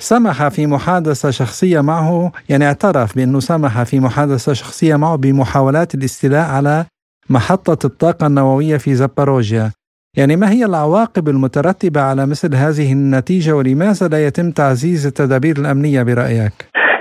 [0.00, 6.48] سمح في محادثة شخصية معه يعني اعترف بأنه سمح في محادثة شخصية معه بمحاولات الاستيلاء
[6.48, 6.84] على
[7.30, 9.70] محطة الطاقة النووية في زاباروجيا
[10.16, 16.02] يعني ما هي العواقب المترتبة على مثل هذه النتيجة ولماذا لا يتم تعزيز التدابير الأمنية
[16.02, 16.52] برأيك؟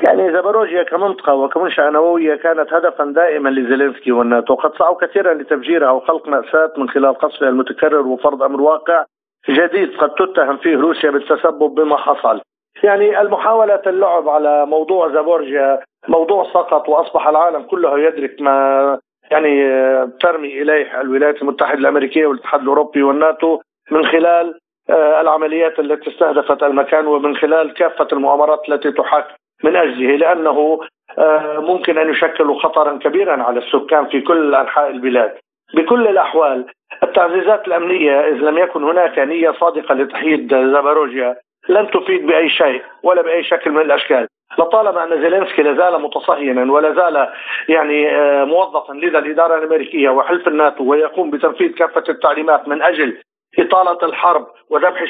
[0.08, 6.28] يعني زاباروجيا كمنطقة وكمنشأة نووية كانت هدفا دائما لزيلينسكي والناتو قد سعوا كثيرا لتفجيرها وخلق
[6.28, 9.06] مأساة من خلال قصفها المتكرر وفرض أمر واقع
[9.50, 12.42] جديد قد تتهم فيه روسيا بالتسبب بما حصل.
[12.84, 19.00] يعني المحاولة اللعب على موضوع زابورجيا موضوع سقط وأصبح العالم كله يدرك ما
[19.32, 19.68] يعني
[20.08, 23.60] ترمي إليه الولايات المتحدة الأمريكية والاتحاد الأوروبي والناتو
[23.92, 24.60] من خلال
[24.90, 30.80] آه، العمليات التي استهدفت المكان ومن خلال كافة المؤامرات التي تحاك من أجله لأنه
[31.18, 35.38] آه، ممكن أن يشكلوا خطرا كبيرا على السكان في كل أنحاء البلاد.
[35.74, 36.66] بكل الأحوال
[37.04, 41.36] التعزيزات الأمنية اذا لم يكن هناك نية صادقة لتحييد زاباروجيا
[41.70, 44.28] لن تفيد بأي شيء ولا بأي شكل من الأشكال.
[44.58, 47.28] لطالما أن زيلينسكي لازال متصهينا ولا زال
[47.70, 53.18] يعني آه، موظفا لدى الإدارة الأمريكية وحلف الناتو ويقوم بتنفيذ كافة التعليمات من أجل
[53.60, 55.02] اطاله الحرب وذبح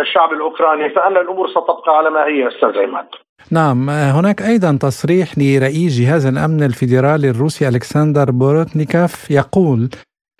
[0.00, 3.06] الشعب الأوكراني فأن الأمور ستبقى على ما هي أستاذ عماد.
[3.50, 9.88] نعم هناك أيضا تصريح لرئيس جهاز الأمن الفيدرالي الروسي ألكسندر بورتنيكوف يقول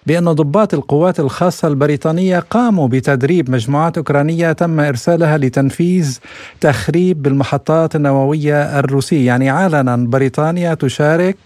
[0.06, 6.20] بأن ضباط القوات الخاصة البريطانية قاموا بتدريب مجموعات أوكرانية تم إرسالها لتنفيذ
[6.60, 11.36] تخريب بالمحطات النووية الروسية يعني علنا بريطانيا تشارك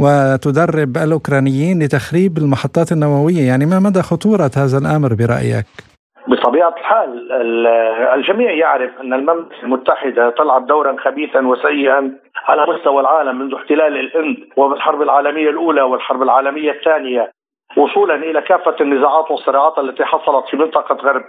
[0.00, 5.66] وتدرب الأوكرانيين لتخريب المحطات النووية يعني ما مدى خطورة هذا الأمر برأيك؟
[6.28, 7.32] بطبيعة الحال
[8.14, 14.36] الجميع يعرف أن المملكة المتحدة تلعب دورا خبيثا وسيئا على مستوى العالم منذ احتلال الهند
[14.56, 17.30] وبالحرب العالمية الأولى والحرب العالمية الثانية
[17.76, 21.22] وصولا إلى كافة النزاعات والصراعات التي حصلت في منطقة غرب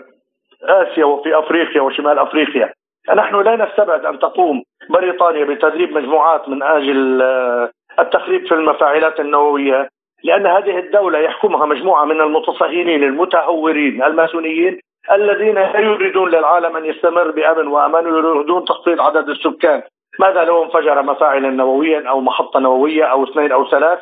[0.63, 2.73] آسيا وفي أفريقيا وشمال أفريقيا
[3.15, 9.89] نحن لا نستبعد أن تقوم بريطانيا بتدريب مجموعات من آجل آه، التخريب في المفاعلات النووية
[10.23, 14.79] لأن هذه الدولة يحكمها مجموعة من المتصهينين المتهورين الماسونيين
[15.11, 19.81] الذين لا يريدون للعالم أن يستمر بأمن وأمان ويريدون تخفيض عدد السكان.
[20.19, 23.99] ماذا لو انفجر مفاعلا نوويا أو محطة نووية أو اثنين أو ثلاث؟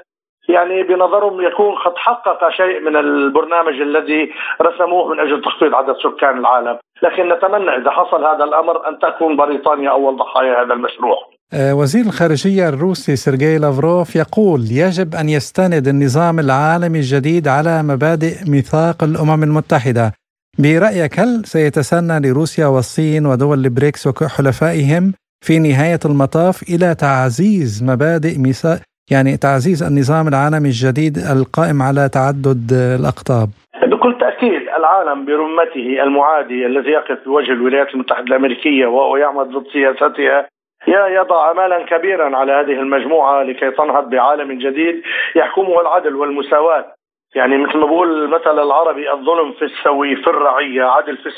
[0.49, 6.37] يعني بنظرهم يكون قد حقق شيء من البرنامج الذي رسموه من أجل تخفيض عدد سكان
[6.37, 11.17] العالم، لكن نتمنى إذا حصل هذا الأمر أن تكون بريطانيا أول ضحايا هذا المشروع.
[11.53, 18.35] آه، وزير الخارجية الروسي سيرجي لافروف يقول يجب أن يستند النظام العالمي الجديد على مبادئ
[18.51, 20.11] ميثاق الأمم المتحدة.
[20.59, 25.13] برأيك هل سيتسنى لروسيا والصين ودول البريكس وحلفائهم
[25.45, 28.79] في نهاية المطاف إلى تعزيز مبادئ ميثاق
[29.11, 33.49] يعني تعزيز النظام العالمي الجديد القائم على تعدد الأقطاب؟
[33.91, 40.47] بكل تأكيد العالم برمته المعادي الذي يقف بوجه الولايات المتحدة الأمريكية ويعمل ضد سياستها
[40.87, 45.01] يضع امالا كبيرا على هذه المجموعة لكي تنهض بعالم جديد
[45.35, 46.95] يحكمه العدل والمساواة.
[47.35, 51.29] يعني مثل ما بقول المثل العربي الظلم في السوي في الرعية عدل في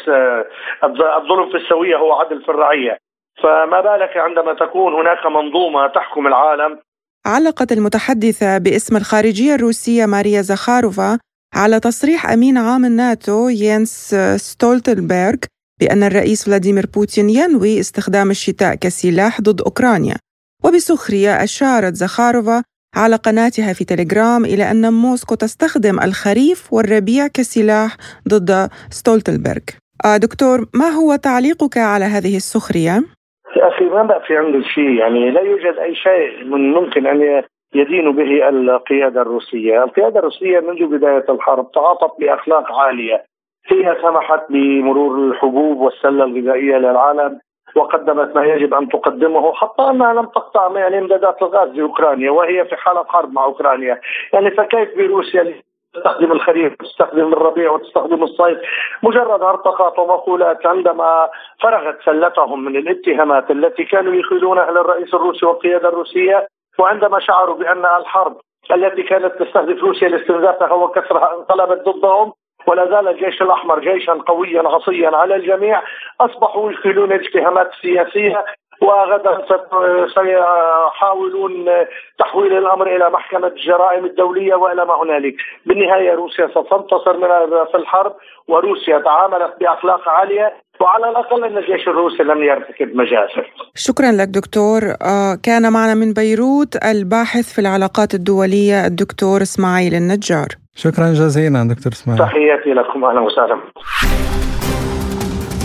[0.83, 2.97] الظلم في السوية هو عدل في الرعية.
[3.43, 6.79] فما بالك عندما تكون هناك منظومة تحكم العالم؟
[7.25, 11.19] علقت المتحدثة باسم الخارجية الروسية ماريا زخاروفا
[11.55, 19.41] على تصريح أمين عام الناتو ينس ستولتنبرغ بأن الرئيس فلاديمير بوتين ينوي استخدام الشتاء كسلاح
[19.41, 20.15] ضد أوكرانيا.
[20.65, 22.63] وبسخرية أشارت زخاروفا
[22.95, 27.97] على قناتها في تليجرام إلى أن موسكو تستخدم الخريف والربيع كسلاح
[28.29, 29.65] ضد ستولتنبرغ.
[30.05, 32.95] آه دكتور ما هو تعليقك على هذه السخرية؟
[33.57, 37.43] يا أخي ما بقى في عنده شيء؟ يعني لا يوجد أي شيء من ممكن أن
[37.75, 43.23] يدين به القيادة الروسية، القيادة الروسية منذ بداية الحرب تعاطت بأخلاق عالية.
[43.67, 47.39] هي سمحت بمرور الحبوب والسلة الغذائية للعالم
[47.75, 52.75] وقدمت ما يجب أن تقدمه حتى انها لم تقطع يعني امدادات الغاز لأوكرانيا وهي في
[52.75, 54.01] حالة حرب مع أوكرانيا،
[54.33, 55.53] يعني فكيف بروسيا
[55.93, 58.57] تستخدم الخريف وتستخدم الربيع وتستخدم الصيف؟
[59.03, 61.29] مجرد هرطقات ومقولات عندما
[61.61, 66.47] فرغت سلتهم من الاتهامات التي كانوا يخيلونها للرئيس الروسي والقيادة الروسية
[66.79, 68.37] وعندما شعروا بأن الحرب
[68.71, 72.33] التي كانت تستهدف روسيا لاستنزافها وكسرها انقلبت ضدهم
[72.67, 75.81] ولا زال الجيش الأحمر جيشا قويا عصيا على الجميع.
[76.21, 78.45] أصبحوا يخيلون الاتهامات السياسيه
[78.81, 79.45] وغدا
[80.07, 81.85] سيحاولون
[82.19, 87.27] تحويل الأمر إلى محكمة الجرائم الدولية وإلى ما هنالك، بالنهاية روسيا ستنتصر من
[87.65, 88.13] في الحرب
[88.47, 90.53] وروسيا تعاملت بأخلاق عالية.
[90.81, 93.51] وعلى الأقل إن الجيش الروسي لم يرتكب مجازر.
[93.75, 100.47] شكرا لك دكتور، آه، كان معنا من بيروت الباحث في العلاقات الدولية الدكتور إسماعيل النجار.
[100.75, 102.23] شكرا جزيلا دكتور إسماعيل.
[102.23, 103.57] تحياتي لكم أهلا وسهلا.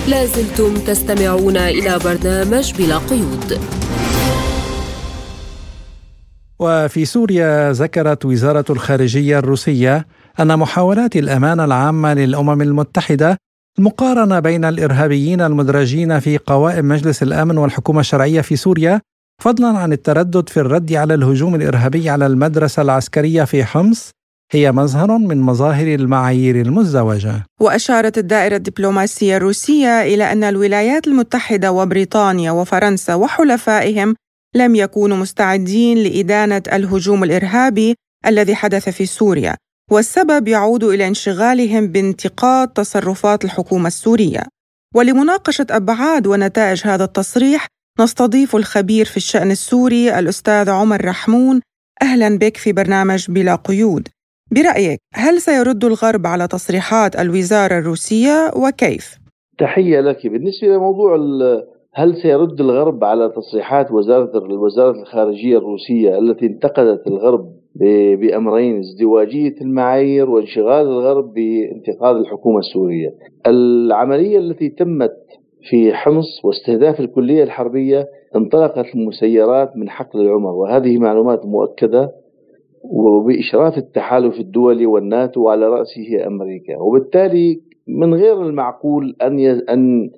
[0.09, 3.61] لازلتم تستمعون إلى برنامج بلا قيود
[6.61, 10.07] وفي سوريا ذكرت وزارة الخارجية الروسية
[10.41, 13.37] أن محاولات الأمانة العامة للأمم المتحدة
[13.79, 19.01] المقارنة بين الإرهابيين المدرجين في قوائم مجلس الأمن والحكومة الشرعية في سوريا
[19.43, 24.11] فضلا عن التردد في الرد على الهجوم الإرهابي على المدرسة العسكرية في حمص
[24.53, 27.45] هي مظهر من مظاهر المعايير المزدوجة.
[27.61, 34.15] وأشارت الدائرة الدبلوماسية الروسية إلى أن الولايات المتحدة وبريطانيا وفرنسا وحلفائهم
[34.57, 37.95] لم يكونوا مستعدين لإدانة الهجوم الإرهابي
[38.27, 39.57] الذي حدث في سوريا.
[39.91, 44.43] والسبب يعود إلى انشغالهم بانتقاد تصرفات الحكومة السورية.
[44.95, 47.67] ولمناقشة أبعاد ونتائج هذا التصريح
[48.01, 51.61] نستضيف الخبير في الشأن السوري الأستاذ عمر رحمون.
[52.03, 54.09] أهلا بك في برنامج بلا قيود.
[54.51, 59.19] برأيك هل سيرد الغرب على تصريحات الوزارة الروسية وكيف؟
[59.59, 60.27] تحية لك.
[60.27, 61.17] بالنسبة لموضوع
[61.95, 67.58] هل سيرد الغرب على تصريحات وزارة الخارجية الروسية التي انتقدت الغرب
[68.21, 73.15] بأمرين ازدواجية المعايير وانشغال الغرب بانتقاد الحكومة السورية.
[73.47, 75.17] العملية التي تمت
[75.71, 82.11] في حمص واستهداف الكلية الحربية انطلقت المسيرات من حقل العمر وهذه معلومات مؤكدة
[82.85, 86.79] وبإشراف التحالف الدولي والناتو على رأسه أمريكا.
[86.81, 89.39] وبالتالي من غير المعقول أن
[89.69, 90.11] أن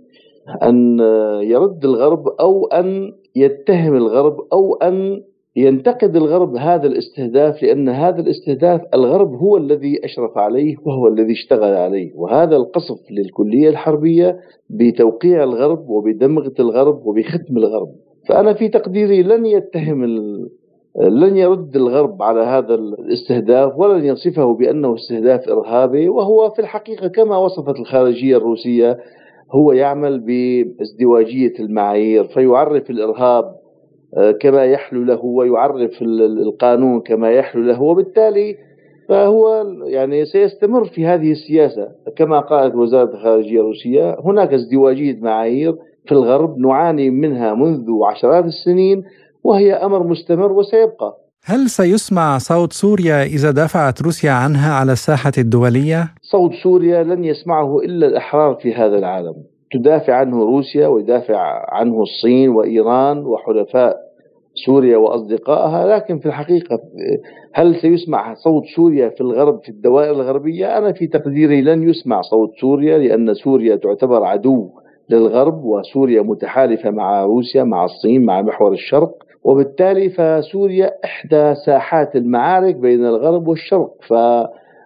[0.62, 0.98] أن
[1.42, 5.22] يرد الغرب أو أن يتهم الغرب أو أن
[5.56, 11.74] ينتقد الغرب هذا الاستهداف لأن هذا الاستهداف الغرب هو الذي أشرف عليه وهو الذي اشتغل
[11.74, 12.12] عليه.
[12.14, 14.36] وهذا القصف للكلية الحربية
[14.70, 17.88] بتوقيع الغرب وبدمغة الغرب وبختم الغرب.
[18.28, 20.04] فأنا في تقديري لن يتهم
[21.00, 26.08] لن يرد الغرب على هذا الاستهداف ولن يصفه بأنه استهداف إرهابي.
[26.08, 28.98] وهو في الحقيقة كما وصفت الخارجية الروسية
[29.52, 33.59] هو يعمل بازدواجية المعايير فيعرف الإرهاب
[34.40, 38.56] كما يحلو له ويعرف القانون كما يحلو له وبالتالي
[39.08, 46.12] فهو يعني سيستمر في هذه السياسة كما قالت وزارة الخارجية الروسية هناك ازدواجية معايير في
[46.12, 49.04] الغرب نعاني منها منذ عشرات السنين
[49.44, 51.16] وهي أمر مستمر وسيبقى.
[51.44, 57.78] هل سيسمع صوت سوريا إذا دافعت روسيا عنها على الساحة الدولية؟ صوت سوريا لن يسمعه
[57.78, 59.34] إلا الأحرار في هذا العالم.
[59.72, 63.96] تدافع عنه روسيا ويدافع عنه الصين وإيران وحلفاء
[64.66, 66.78] سوريا وأصدقائها لكن في الحقيقة
[67.52, 72.50] هل سيسمع صوت سوريا في الغرب في الدوائر الغربية؟ أنا في تقديري لن يسمع صوت
[72.60, 74.70] سوريا لأن سوريا تعتبر عدو
[75.10, 79.14] للغرب وسوريا متحالفة مع روسيا مع الصين مع محور الشرق
[79.44, 83.94] وبالتالي فسوريا إحدى ساحات المعارك بين الغرب والشرق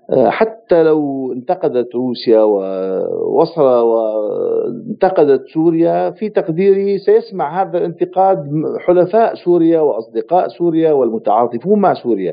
[0.09, 8.51] فحتى لو انتقدت روسيا ووصل وانتقدت سوريا في تقديري سيسمع هذا الانتقاد
[8.87, 12.33] حلفاء سوريا وأصدقاء سوريا والمتعاطفون مع سوريا.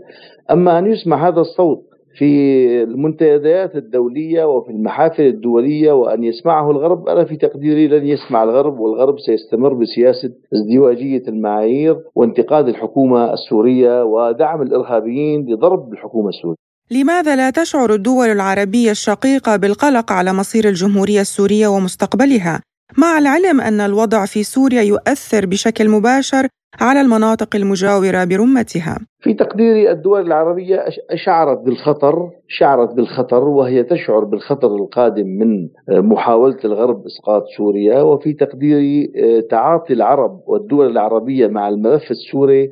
[0.52, 1.82] أما أن يسمع هذا الصوت
[2.18, 8.80] في المنتديات الدولية وفي المحافل الدولية وأن يسمعه الغرب أنا في تقديري لن يسمع الغرب
[8.80, 16.71] والغرب سيستمر بسياسة ازدواجية المعايير وانتقاد الحكومة السورية ودعم الإرهابيين لضرب الحكومة السورية.
[16.92, 22.62] لماذا لا تشعر الدول العربية الشقيقة بالقلق على مصير الجمهورية السورية ومستقبلها؟
[22.98, 26.48] مع العلم أن الوضع في سوريا يؤثر بشكل مباشر
[26.82, 28.98] على المناطق المجاورة برمتها.
[29.20, 30.86] في تقديري الدول العربية
[31.26, 38.02] شعرت بالخطر شعرت بالخطر وهي تشعر بالخطر القادم من محاولة الغرب إسقاط سوريا.
[38.02, 39.12] وفي تقديري
[39.50, 42.70] تعاطي العرب والدول العربية مع الملف السوري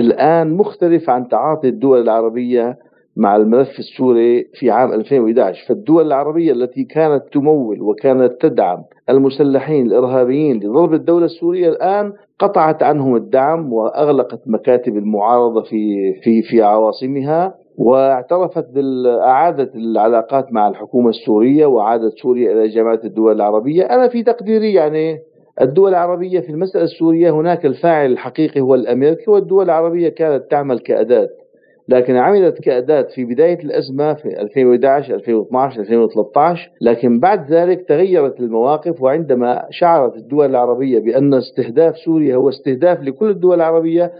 [0.00, 2.78] الآن مختلف عن تعاطي الدول العربية
[3.20, 10.56] مع الملف السوري في عام 2011 فالدول العربية التي كانت تمول وكانت تدعم المسلحين الإرهابيين
[10.56, 18.66] لضرب الدولة السورية الآن قطعت عنهم الدعم وأغلقت مكاتب المعارضة في في في عواصمها واعترفت
[19.06, 23.82] أعادت العلاقات مع الحكومة السورية وعادت سوريا إلى جامعة الدول العربية.
[23.82, 25.18] أنا في تقديري يعني
[25.60, 31.28] الدول العربية في المسألة السورية هناك الفاعل الحقيقي هو الأمريكي والدول العربية كانت تعمل كأداة
[31.90, 39.02] لكن عملت كأداة في بداية الأزمة في 2011 2012 2013 لكن بعد ذلك تغيرت المواقف
[39.02, 44.12] وعندما شعرت الدول العربية بأن استهداف سوريا هو استهداف لكل الدول العربية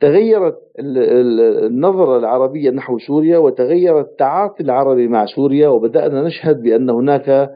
[0.00, 7.50] تغيرت النظرة العربية نحو سوريا وتغير التعاطي العربي مع سوريا وبدأنا نشهد بأن هناك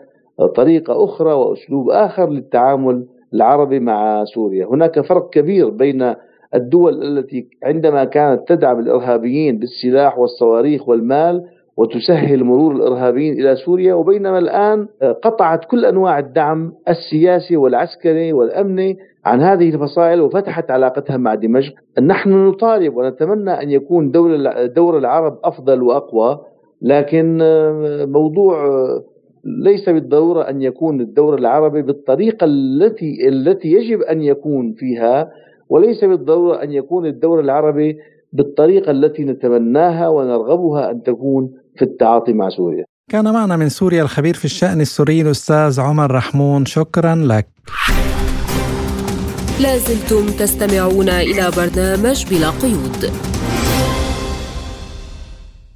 [0.57, 4.67] طريقة أخرى وأسلوب آخر للتعامل العربي مع سوريا.
[4.67, 6.15] هناك فرق كبير بين
[6.55, 11.45] الدول التي عندما كانت تدعم الإرهابيين بالسلاح والصواريخ والمال
[11.77, 14.89] وتسهل مرور الإرهابيين إلى سوريا وبينما الآن
[15.23, 22.31] قطعت كل أنواع الدعم السياسي والعسكري والأمني عن هذه الفصائل وفتحت علاقتها مع دمشق، نحن
[22.49, 24.37] نطالب ونتمنى أن يكون دور
[24.67, 26.39] دور العرب أفضل وأقوى
[26.83, 27.39] لكن
[28.09, 28.65] موضوع
[29.45, 35.31] ليس بالضرورة أن يكون الدور العربي بالطريقة التي التي يجب أن يكون فيها
[35.69, 37.97] وليس بالضرورة أن يكون الدور العربي
[38.33, 42.85] بالطريقة التي نتمناها ونرغبها أن تكون في التعاطي مع سوريا.
[43.11, 46.67] كان معنا من سوريا الخبير في الشأن السوري الأستاذ عمر رحمون.
[46.67, 47.47] شكرا لك.
[49.63, 53.13] لازلتم تستمعون إلى برنامج بلا قيود.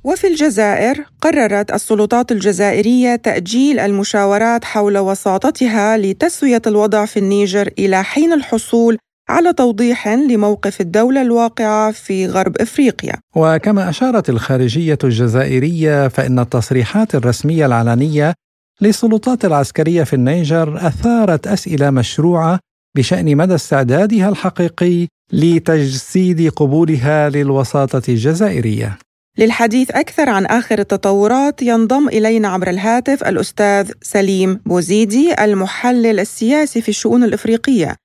[0.04, 8.32] وفي الجزائر قررت السلطات الجزائرية تأجيل المشاورات حول وساطتها لتسوية الوضع في النيجر إلى حين
[8.32, 13.14] الحصول على توضيح لموقف الدولة الواقعة في غرب إفريقيا.
[13.36, 18.34] وكما أشارت الخارجية الجزائرية فإن التصريحات الرسمية العلنية
[18.80, 22.58] للسلطات العسكرية في النيجر أثارت أسئلة مشروعة
[22.96, 28.98] بشأن مدى استعدادها الحقيقي لتجسيد قبولها للوساطة الجزائرية.
[29.38, 36.88] للحديث أكثر عن آخر التطورات ينضم إلينا عبر الهاتف الأستاذ سليم بوزيدي المحلل السياسي في
[36.88, 37.96] الشؤون الإفريقية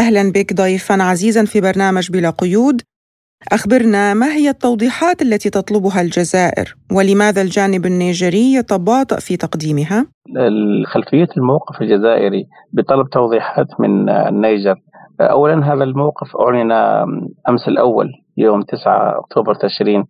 [0.00, 2.82] أهلا بك ضيفا عزيزا في برنامج بلا قيود.
[3.52, 10.06] أخبرنا ما هي التوضيحات التي تطلبها الجزائر ولماذا الجانب النيجري يتباطأ في تقديمها؟
[10.86, 14.76] خلفية الموقف الجزائري بطلب توضيحات من النيجر.
[15.20, 16.72] أولا هذا الموقف أعلن
[17.48, 20.04] أمس الأول يوم 9 أكتوبر تشرين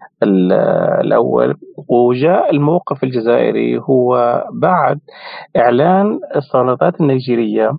[1.01, 1.55] الأول.
[1.89, 4.99] وجاء الموقف الجزائري هو بعد
[5.57, 7.71] إعلان السلطات النيجيرية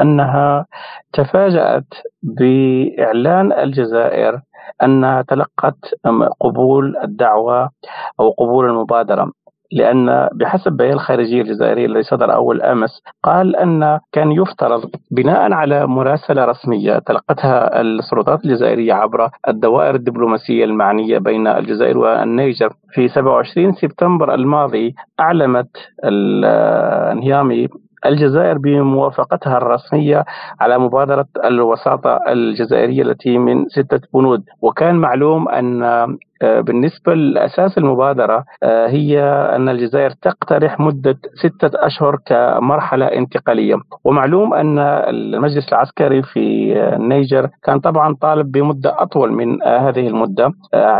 [0.00, 0.66] أنها
[1.12, 1.84] تفاجأت
[2.22, 4.40] بإعلان الجزائر
[4.82, 5.76] أنها تلقت
[6.40, 7.70] قبول الدعوة
[8.20, 9.32] أو قبول المبادرة
[9.74, 15.86] لأن بحسب بيان الخارجية الجزائرية الذي صدر أول أمس قال أن كان يفترض بناء على
[15.86, 22.72] مراسلة رسمية تلقتها السلطات الجزائرية عبر الدوائر الدبلوماسية المعنية بين الجزائر والنيجر.
[22.90, 25.70] في 27 سبتمبر الماضي أعلمت
[26.04, 27.68] النيامي
[28.06, 30.24] الجزائر بموافقتها الرسمية
[30.60, 34.42] على مبادرة الوساطة الجزائرية التي من ستة بنود.
[34.62, 35.82] وكان معلوم أن
[36.42, 39.22] آه، بالنسبة لأساس المبادرة آه، هي
[39.56, 43.74] أن الجزائر تقترح مدة ستة أشهر كمرحلة انتقالية.
[44.04, 50.52] ومعلوم أن المجلس العسكري في النيجر كان طبعا طالب بمدة أطول من آه، هذه المدة.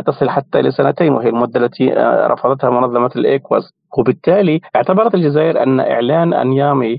[0.07, 1.91] تصل حتى لسنتين وهي المدة التي
[2.27, 3.82] رفضتها منظمة الإيكواز.
[3.99, 6.97] وبالتالي اعتبرت الجزائر أن إعلان أنيامي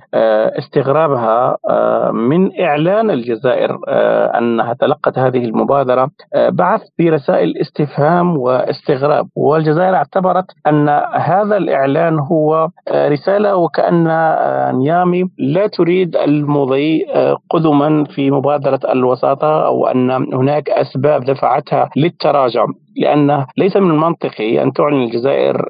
[0.59, 1.57] استغرابها
[2.13, 3.79] من إعلان الجزائر
[4.37, 6.09] أنها تلقت هذه المبادرة
[6.49, 9.27] بعث برسائل استفهام واستغراب.
[9.35, 17.37] والجزائر اعتبرت أن هذا الإعلان هو آه، رسالة وكأن آه، نيامي لا تريد المضي آه،
[17.49, 22.65] قدما في مبادرة الوساطة أو أن هناك أسباب دفعتها للتراجع.
[22.97, 25.65] لأن ليس من المنطقي أن تعلن الجزائر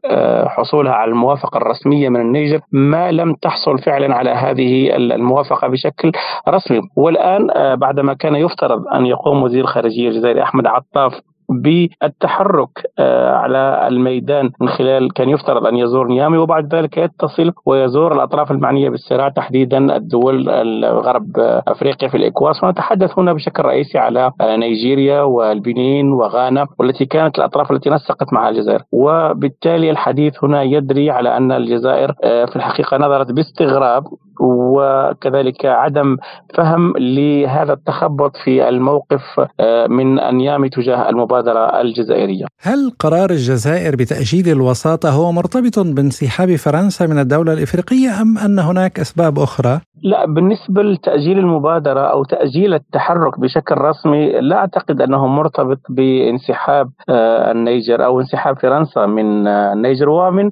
[0.47, 6.11] حصولها على الموافقة الرسمية من النيجر ما لم تحصل فعلا على هذه الموافقة بشكل
[6.49, 6.81] رسمي.
[6.95, 11.13] والآن بعدما كان يفترض أن يقوم وزير الخارجية الجزائري أحمد عطاف
[11.61, 18.13] بالتحرك آه، على الميدان من خلال كان يفترض أن يزور نيامي وبعد ذلك يتصل ويزور
[18.13, 22.63] الأطراف المعنية بالصراع تحديدا الدول الغرب أفريقيا في الإكواس.
[22.63, 28.81] ونتحدث هنا بشكل رئيسي على نيجيريا والبنين وغانا والتي كانت الأطراف التي نسقت مع الجزائر.
[28.91, 34.03] وبالتالي الحديث هنا يدري على أن الجزائر آه، في الحقيقة نظرت باستغراب
[34.39, 36.17] وكذلك عدم
[36.55, 39.21] فهم لهذا التخبط في الموقف
[39.59, 42.45] آه، من أنيامي تجاه المبادرة الجزائرية.
[42.61, 48.99] هل قرار الجزائر بتاجيل الوساطة هو مرتبط بانسحاب فرنسا من الدولة الإفريقية أم أن هناك
[48.99, 55.79] أسباب أخرى؟ لا بالنسبة لتأجيل المبادرة أو تأجيل التحرك بشكل رسمي لا أعتقد أنه مرتبط
[55.89, 60.49] بانسحاب آه، النيجر أو انسحاب فرنسا من آه، النيجر ومن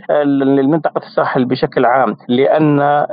[0.70, 2.16] منطقة الساحل بشكل عام.
[2.28, 3.08] لأن آه،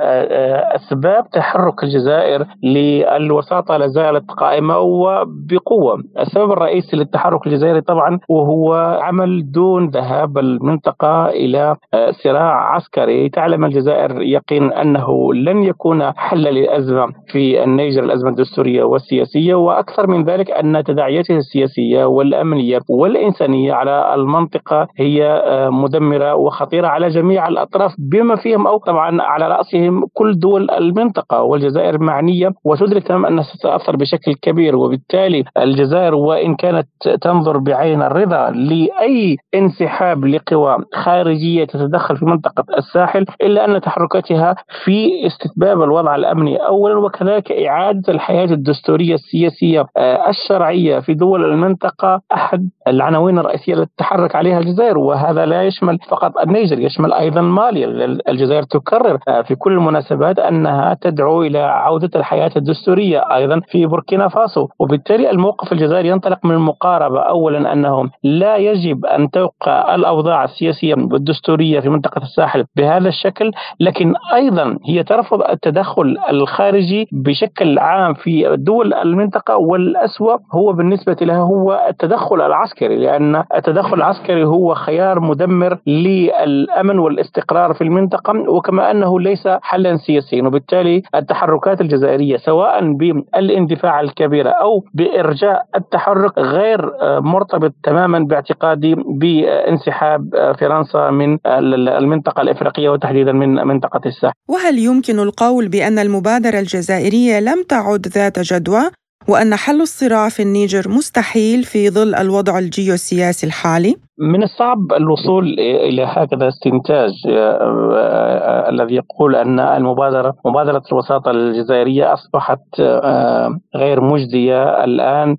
[0.76, 6.02] أسباب تحرك الجزائر للوساطة لا زالت قائمة وبقوة.
[6.18, 11.76] السبب الرئيسي للتحرك الجزائري طبعا وهو عمل دون ذهاب المنطقة إلى
[12.24, 13.28] صراع عسكري.
[13.28, 20.24] تعلم الجزائر يقين أنه لن يكون حل للأزمة في النيجر الأزمة الدستورية والسياسية وأكثر من
[20.24, 27.92] ذلك أن تداعياته السياسية والأمنية والإنسانية على المنطقة هي آه، مدمرة وخطيرة على جميع الأطراف
[27.98, 31.42] بما فيهم أو طبعا على رأسهم كل دول المنطقة.
[31.42, 36.86] والجزائر معنية وتدرك تماما أنها ستتأثر بشكل كبير وبالتالي الجزائر وإن كانت
[37.20, 44.54] تنظر بعين الرضا لأي انسحاب لقوى خارجية تتدخل في منطقة الساحل إلا أن تحركاتها
[44.84, 46.56] في استتباب الوضع الأمني.
[46.56, 52.20] اولا وكذلك إعادة الحياة الدستورية السياسية آه، الشرعية في دول المنطقة.
[52.32, 57.84] أحد العناوين الرئيسية التي تتحرك عليها الجزائر وهذا لا يشمل فقط النيجر يشمل أيضا مالي
[58.28, 64.28] الجزائر تكرر آه، في كل المناسبات أنها تدعو إلى عودة الحياة الدستورية أيضا في بوركينا
[64.28, 64.68] فاسو.
[64.78, 67.20] وبالتالي الموقف الجزائري ينطلق من المقاربة.
[67.20, 73.50] اولا انه لا يجب أن توقع الأوضاع السياسية والدستورية في منطقة الساحل بهذا الشكل
[73.80, 81.16] لكن أيضا هي ترفض التدخل التدخل الخارجي بشكل عام في دول المنطقة والأسوأ هو بالنسبة
[81.20, 88.90] لها هو التدخل العسكري لأن التدخل العسكري هو خيار مدمر للأمن والاستقرار في المنطقة وكما
[88.90, 90.42] أنه ليس حلا سياسيا.
[90.42, 101.10] وبالتالي التحركات الجزائرية سواء بالاندفاع الكبيرة أو بإرجاء التحرك غير مرتبط تماما باعتقادي بانسحاب فرنسا
[101.10, 104.34] من المنطقة الإفريقية وتحديدا من منطقة الساحل.
[104.48, 108.90] وهل يمكن القول بأن المبادرة الجزائرية لم تعد ذات جدوى
[109.28, 116.04] وأن حل الصراع في النيجر مستحيل في ظل الوضع الجيوسياسي الحالي؟ من الصعب الوصول إلى
[116.04, 117.58] هكذا استنتاج آه،
[117.96, 125.36] آه، الذي يقول أن المبادرة مبادرة الوساطة الجزائرية أصبحت آه، غير مجديه الآن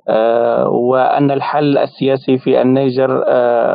[0.67, 3.23] وأن الحل السياسي في النيجر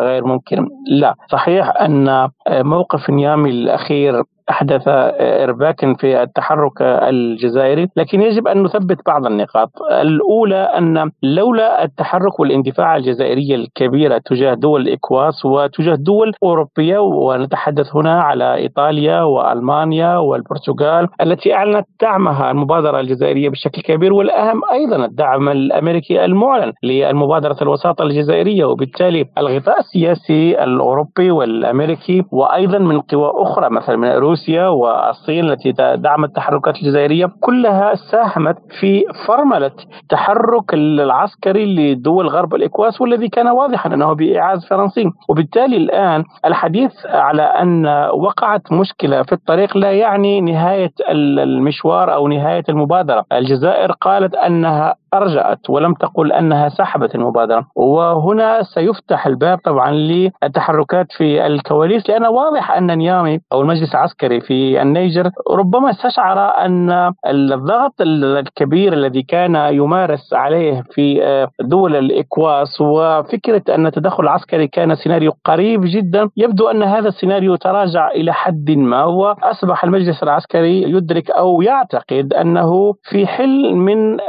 [0.04, 8.48] غير ممكن لا صحيح أن موقف نيامي الأخير أحدث إرباك في التحرك الجزائري لكن يجب
[8.48, 9.70] أن نثبت بعض النقاط.
[10.00, 18.20] الأولى أن لولا التحرك والاندفاع الجزائرية الكبيرة تجاه دول الإكواس وتجاه دول أوروبية ونتحدث هنا
[18.22, 26.24] على إيطاليا وألمانيا والبرتغال التي أعلنت دعمها المبادرة الجزائرية بشكل كبير والأهم أيضا الدعم الأمريكي
[26.24, 34.08] المعلن للمبادرة الوساطة الجزائرية وبالتالي الغطاء السياسي الأوروبي والأمريكي وأيضا من قوى أخرى مثلا من
[34.08, 34.33] روسيا
[34.68, 39.70] والصين التي دعمت التحركات الجزائرية كلها ساهمت في فرملة
[40.08, 45.04] تحرك العسكري لدول غرب الإكواس والذي كان واضحا أنه بإعاز فرنسي.
[45.28, 52.64] وبالتالي الآن الحديث على أن وقعت مشكلة في الطريق لا يعني نهاية المشوار أو نهاية
[52.68, 53.24] المبادرة.
[53.32, 57.66] الجزائر قالت أنها أرجأت ولم تقل أنها سحبت المبادرة.
[57.76, 64.82] وهنا سيفتح الباب طبعا للتحركات في الكواليس لأن واضح أن نيامي أو المجلس العسكري في
[64.82, 71.20] النيجر ربما استشعر أن الضغط الكبير الذي كان يمارس عليه في
[71.60, 78.10] دول الإكواس وفكرة أن التدخل العسكري كان سيناريو قريب جدا يبدو أن هذا السيناريو تراجع
[78.10, 84.20] إلى حد ما وأصبح المجلس العسكري يدرك أو يعتقد أنه في حل من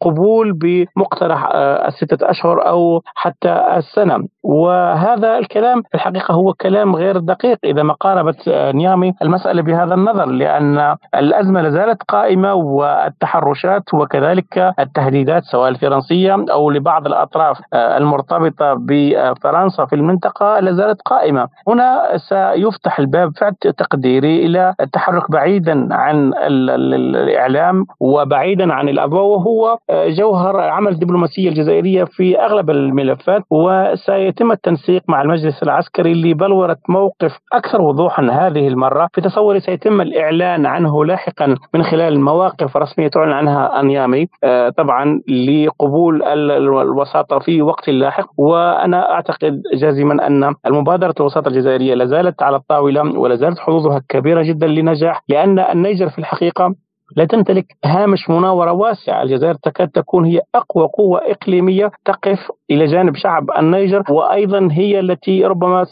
[0.00, 4.24] قبول بمقترح آه، الستة أشهر أو حتى السنة.
[4.42, 9.94] وهذا الكلام في الحقيقة هو كلام غير دقيق إذا ما قاربت آه، نيامي المسألة بهذا
[9.94, 18.74] النظر لأن الأزمة لازالت قائمة والتحرشات وكذلك التهديدات سواء الفرنسية أو لبعض الأطراف آه، المرتبطة
[18.78, 21.48] بفرنسا في المنطقة لازالت قائمة.
[21.68, 23.32] هنا سيفتح الباب
[23.76, 32.40] تقديري إلى التحرك بعيدا عن الإعلام وبعيدا عن الأضواء وهو جوهر عمل الدبلوماسيه الجزائرية في
[32.40, 39.08] أغلب الملفات وسيتم التنسيق مع المجلس العسكري لبلورة موقف أكثر وضوحا هذه المرة.
[39.12, 45.20] في تصوري سيتم الإعلان عنه لاحقا من خلال المواقف الرسميه تعلن عنها أنيامي آه، طبعا
[45.28, 48.26] لقبول الوساطة في وقت لاحق.
[48.38, 54.66] وأنا أعتقد جازما أن المبادرة الوساطة الجزائرية لازالت على الطاولة ولا زالت حظوظها كبيرة جدا
[54.66, 56.74] لنجاح لأن النيجر في الحقيقة
[57.16, 62.38] لا تمتلك هامش مناورة واسع الجزائر تكاد تكون هي أقوى قوة إقليمية تقف
[62.70, 65.86] إلى جانب شعب النيجر وأيضا هي التي ربما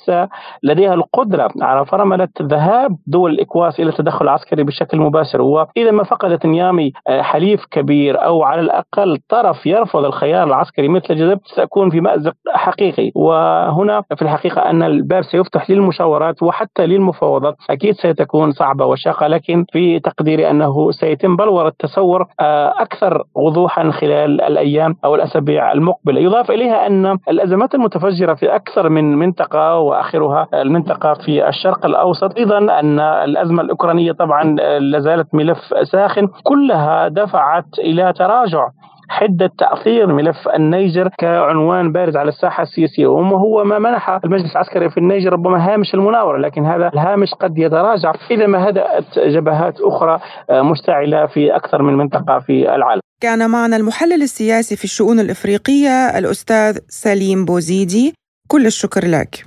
[0.62, 5.40] لديها القدرة على فرملة ذهاب دول الإكواس إلى التدخل العسكري بشكل مباشر.
[5.42, 11.06] وإذا ما فقدت نيامي آه، حليف كبير أو على الأقل طرف يرفض الخيار العسكري مثل
[11.10, 13.12] الجزائر ستكون في مأزق حقيقي.
[13.14, 17.56] وهنا في الحقيقة أن الباب سيفتح للمشاورات وحتى للمفاوضات.
[17.70, 24.40] أكيد ستكون صعبة وشاقة لكن في تقديري أنه سيتم بلورة تصور آه، أكثر وضوحا خلال
[24.40, 26.20] الأيام أو الأسابيع المقبلة.
[26.20, 32.58] يضاف إليها أن الأزمات المتفجرة في أكثر من منطقة وآخرها المنطقة في الشرق الأوسط أيضا
[32.58, 38.68] أن الأزمة الأوكرانية طبعا آه، لازالت ملف ساخن كلها دفعت إلى تراجع
[39.08, 43.06] حدة تأثير ملف النيجر كعنوان بارز على الساحة السياسية.
[43.06, 48.12] وهو ما منح المجلس العسكري في النيجر ربما هامش المناورة لكن هذا الهامش قد يتراجع
[48.30, 53.00] إذا ما هدأت جبهات أخرى آه، مشتعلة في أكثر من منطقة في العالم.
[53.22, 58.14] كان معنا المحلل السياسي في الشؤون الإفريقية الأستاذ سليم بوزيدي.
[58.48, 59.44] كل الشكر لك.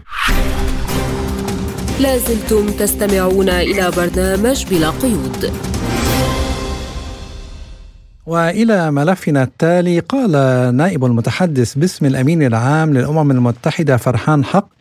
[2.01, 5.51] لازلتم تستمعون إلى برنامج بلا قيود.
[8.28, 10.32] وإلى ملفنا التالي قال
[10.75, 14.73] نائب المتحدث باسم الأمين العام للأمم المتحدة فرحان حق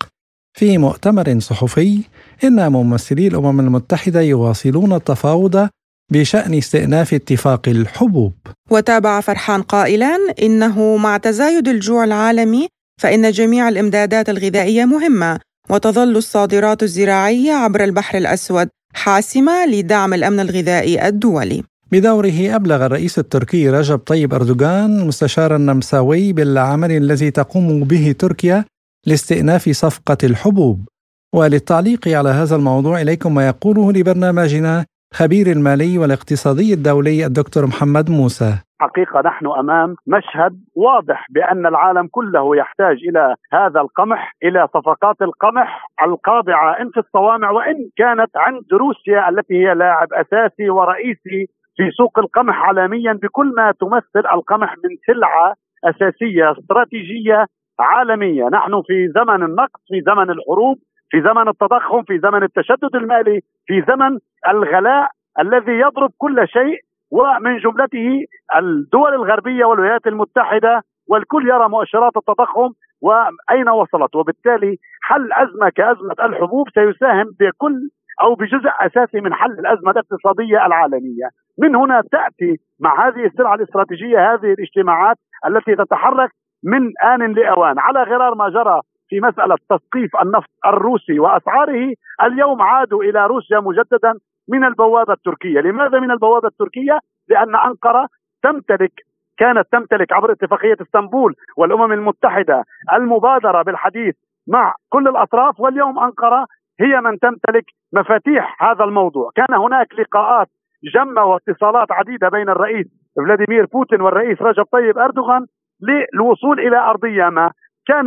[0.58, 2.00] في مؤتمر صحفي
[2.44, 5.68] إن ممثلي الأمم المتحدة يواصلون التفاوض
[6.12, 8.32] بشأن استئناف اتفاق الحبوب.
[8.70, 12.68] وتابع فرحان قائلا إنه مع تزايد الجوع العالمي
[13.02, 15.40] فإن جميع الإمدادات الغذائية مهمة
[15.70, 21.62] وتظل الصادرات الزراعية عبر البحر الأسود حاسمة لدعم الأمن الغذائي الدولي.
[21.92, 28.64] بدوره أبلغ الرئيس التركي رجب طيب أردوغان المستشار النمساوي بالعمل الذي تقوم به تركيا
[29.06, 30.88] لاستئناف صفقة الحبوب.
[31.34, 34.84] وللتعليق على هذا الموضوع إليكم ما يقوله لبرنامجنا
[35.14, 38.52] خبير المالي والاقتصادي الدولي الدكتور محمد موسى.
[38.80, 45.88] حقيقة نحن أمام مشهد واضح بأن العالم كله يحتاج إلى هذا القمح إلى صفقات القمح
[46.06, 52.18] القاضعة إن في الصوامع وإن كانت عند روسيا التي هي لاعب أساسي ورئيسي في سوق
[52.18, 55.54] القمح عالميا بكل ما تمثل القمح من سلعة
[55.84, 57.46] أساسية استراتيجية
[57.80, 60.78] عالمية، نحن في زمن النقص، في زمن الحروب،
[61.10, 64.18] في زمن التضخم، في زمن التشدد المالي، في زمن
[64.48, 65.10] الغلاء
[65.40, 68.24] الذي يضرب كل شيء ومن جملته
[68.56, 72.70] الدول الغربية والولايات المتحدة والكل يرى مؤشرات التضخم
[73.02, 77.88] وأين وصلت وبالتالي حل أزمة كأزمة الحبوب سيساهم بكل
[78.20, 81.28] أو بجزء أساسي من حل الأزمة الاقتصادية العالمية.
[81.58, 86.30] من هنا تأتي مع هذه السلعة الاستراتيجية هذه الاجتماعات التي تتحرك
[86.64, 87.78] من آن لآوان.
[87.78, 94.14] على غرار ما جرى في مسألة تثقيف النفط الروسي وأسعاره اليوم عادوا إلى روسيا مجددا
[94.48, 96.98] من البوابة التركية، لماذا من البوابة التركية؟
[97.28, 98.08] لأن أنقرة
[98.42, 98.92] تمتلك
[99.38, 104.14] كانت تمتلك عبر اتفاقية اسطنبول والأمم المتحدة المبادرة بالحديث
[104.48, 106.46] مع كل الأطراف واليوم أنقرة
[106.80, 110.48] هي من تمتلك مفاتيح هذا الموضوع، كان هناك لقاءات
[110.84, 115.46] جمة واتصالات عديدة بين الرئيس فلاديمير بوتين والرئيس رجب طيب أردوغان
[115.82, 117.50] للوصول إلى أرضية ما.
[117.86, 118.04] كان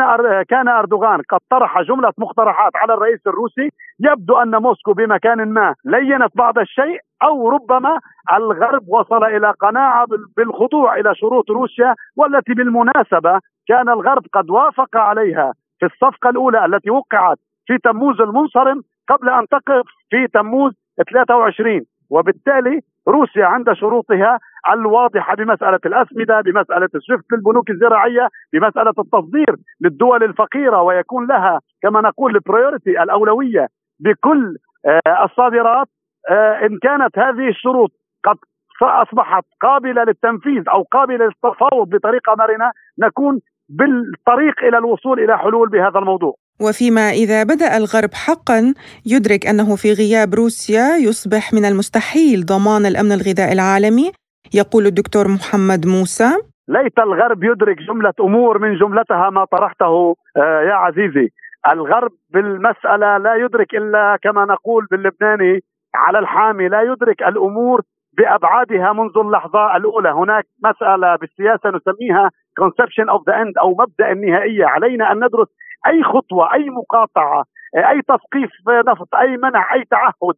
[0.50, 3.70] كان أردوغان قد طرح جملة مقترحات على الرئيس الروسي.
[4.00, 8.00] يبدو أن موسكو بمكان ما لينت بعض الشيء أو ربما
[8.34, 10.08] الغرب وصل إلى قناعة
[10.38, 15.54] بالخضوع إلى شروط روسيا والتي بالمناسبة كان الغرب قد وافق عليها.
[15.80, 20.74] في الصفقة الأولى التي وقعت في تموز المنصرم قبل أن تقف في تموز
[21.12, 24.40] 23 وبالتالي روسيا عند شروطها
[24.74, 32.36] الواضحة بمسألة الأسمدة، بمسألة السويفت للبنوك الزراعية، بمسألة التصدير للدول الفقيرة ويكون لها كما نقول
[32.36, 33.68] البريورتي الأولوية
[34.00, 34.56] بكل
[34.86, 35.88] آه، الصادرات
[36.30, 37.92] آه، إن كانت هذه الشروط
[38.24, 38.38] قد
[38.82, 43.40] أصبحت قابلة للتنفيذ أو قابلة للتفاوض بطريقة مرنة نكون
[43.70, 46.34] بالطريق إلى الوصول إلى حلول بهذا الموضوع.
[46.62, 48.74] وفيما إذا بدأ الغرب حقا
[49.06, 54.12] يدرك أنه في غياب روسيا يصبح من المستحيل ضمان الأمن الغذائي العالمي
[54.54, 56.32] يقول الدكتور محمد موسى.
[56.68, 61.30] ليت الغرب يدرك جملة أمور من جملتها ما طرحته آه، يا عزيزي.
[61.72, 65.60] الغرب بالمسألة لا يدرك إلا كما نقول باللبناني
[65.96, 67.82] على الحامي لا يدرك الأمور
[68.18, 70.10] بأبعادها منذ اللحظة الأولى.
[70.10, 72.30] هناك مسألة بالسياسة نسميها
[72.62, 74.66] conception of the end أو مبدأ النهائية.
[74.66, 75.48] علينا أن ندرس
[75.88, 77.44] أي خطوة أي مقاطعة
[77.76, 80.36] أي تثقيف نفط أي منع أي تعهد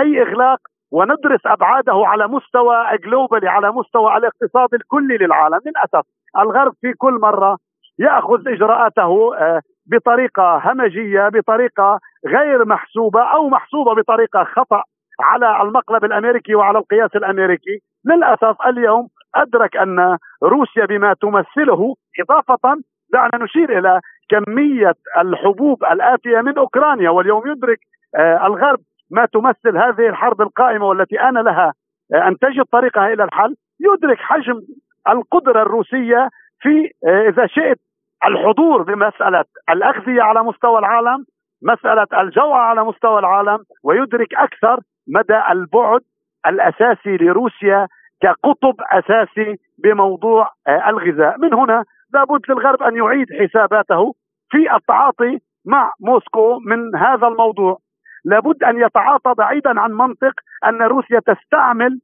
[0.00, 0.58] أي إغلاق
[0.92, 5.60] وندرس أبعاده على مستوى جلوبالي على مستوى الاقتصاد الكلي للعالم.
[5.66, 6.06] للاسف
[6.38, 7.58] الغرب في كل مرة
[7.98, 14.82] يأخذ إجراءاته آه، بطريقة همجية بطريقة غير محسوبة أو محسوبة بطريقة خطأ
[15.20, 17.78] على المقلب الأمريكي وعلى القياس الأمريكي.
[18.04, 22.76] للاسف اليوم أدرك أن روسيا بما تمثله إضافة
[23.12, 24.00] دعنا نشير إلى
[24.30, 27.78] كمية الحبوب الآتية من أوكرانيا واليوم يدرك
[28.16, 28.78] آه، الغرب
[29.10, 31.72] ما تمثل هذه الحرب القائمة والتي آن لها
[32.14, 33.56] آه، أن تجد طريقها إلى الحل.
[33.80, 34.60] يدرك حجم
[35.08, 36.28] القدرة الروسية
[36.60, 37.78] في آه، إذا شئت
[38.26, 41.24] الحضور بمساله الأغذية على مستوى العالم
[41.62, 46.00] مسألة الجوع على مستوى العالم ويدرك أكثر مدى البعد
[46.46, 47.88] الأساسي لروسيا
[48.22, 51.38] كقطب أساسي بموضوع آه، الغذاء.
[51.38, 51.84] من هنا
[52.14, 54.14] لابد للغرب أن يعيد حساباته
[54.50, 57.78] في التعاطي مع موسكو من هذا الموضوع.
[58.24, 60.32] لابد أن يتعاطى بعيدا عن منطق
[60.66, 62.00] أن روسيا تستعمل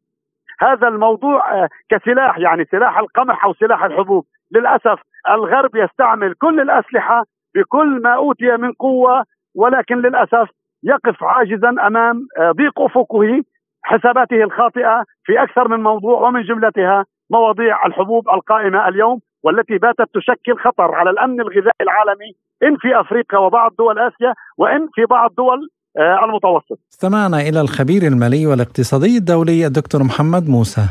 [0.61, 4.25] هذا الموضوع آه، كسلاح يعني سلاح القمح أو سلاح الحبوب.
[4.53, 5.01] للأسف
[5.31, 10.49] الغرب يستعمل كل الأسلحة بكل ما أوتي من قوة ولكن للأسف
[10.83, 13.43] يقف عاجزا أمام آه، ضيق أفقه
[13.83, 20.55] حساباته الخاطئة في أكثر من موضوع ومن جملتها مواضيع الحبوب القائمة اليوم والتي باتت تشكل
[20.65, 22.31] خطر على الأمن الغذائي العالمي
[22.63, 25.69] إن في أفريقيا وبعض دول آسيا وإن في بعض دول
[25.99, 26.79] آه، المتوسط.
[26.93, 30.89] استمعنا إلى الخبير المالي والاقتصادي الدولي الدكتور محمد موسى.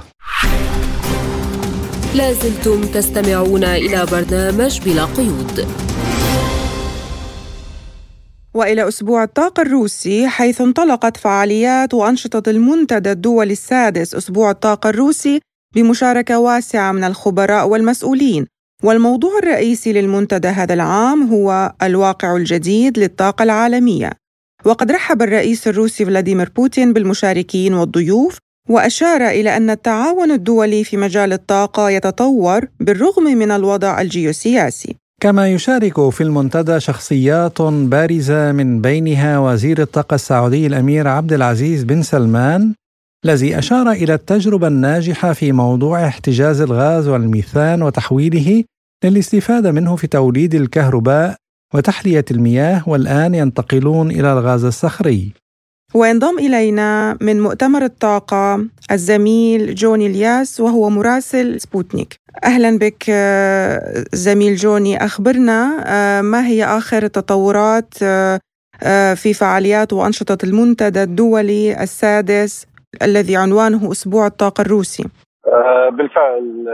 [2.18, 5.89] لازلتم تستمعون إلى برنامج بلا قيود.
[8.54, 15.40] وإلى أسبوع الطاقة الروسي حيث انطلقت فعاليات وأنشطة المنتدى الدولي السادس أسبوع الطاقة الروسي
[15.76, 18.48] بمشاركة واسعة من الخبراء والمسؤولين.
[18.84, 24.12] والموضوع الرئيسي للمنتدى هذا العام هو الواقع الجديد للطاقة العالمية.
[24.66, 28.38] وقد رحب الرئيس الروسي فلاديمير بوتين بالمشاركين والضيوف
[28.70, 34.96] وأشار إلى أن التعاون الدولي في مجال الطاقة يتطور بالرغم من الوضع الجيوسياسي.
[35.20, 42.02] كما يشارك في المنتدى شخصيات بارزة من بينها وزير الطاقة السعودي الأمير عبد العزيز بن
[42.02, 42.74] سلمان
[43.26, 48.64] الذي أشار إلى التجربة الناجحة في موضوع احتجاز الغاز والميثان وتحويله
[49.04, 51.36] للاستفادة منه في توليد الكهرباء
[51.74, 55.34] وتحلية المياه والآن ينتقلون إلى الغاز الصخري.
[55.94, 62.16] وينضم إلينا من مؤتمر الطاقة الزميل جوني الياس وهو مراسل سبوتنيك.
[62.44, 63.80] أهلا بك آه،
[64.14, 64.98] زميل جوني.
[64.98, 72.68] أخبرنا آه، ما هي آخر التطورات آه، في فعاليات وأنشطة المنتدى الدولي السادس
[73.02, 75.04] الذي عنوانه أسبوع الطاقة الروسي؟
[75.92, 76.66] بالفعل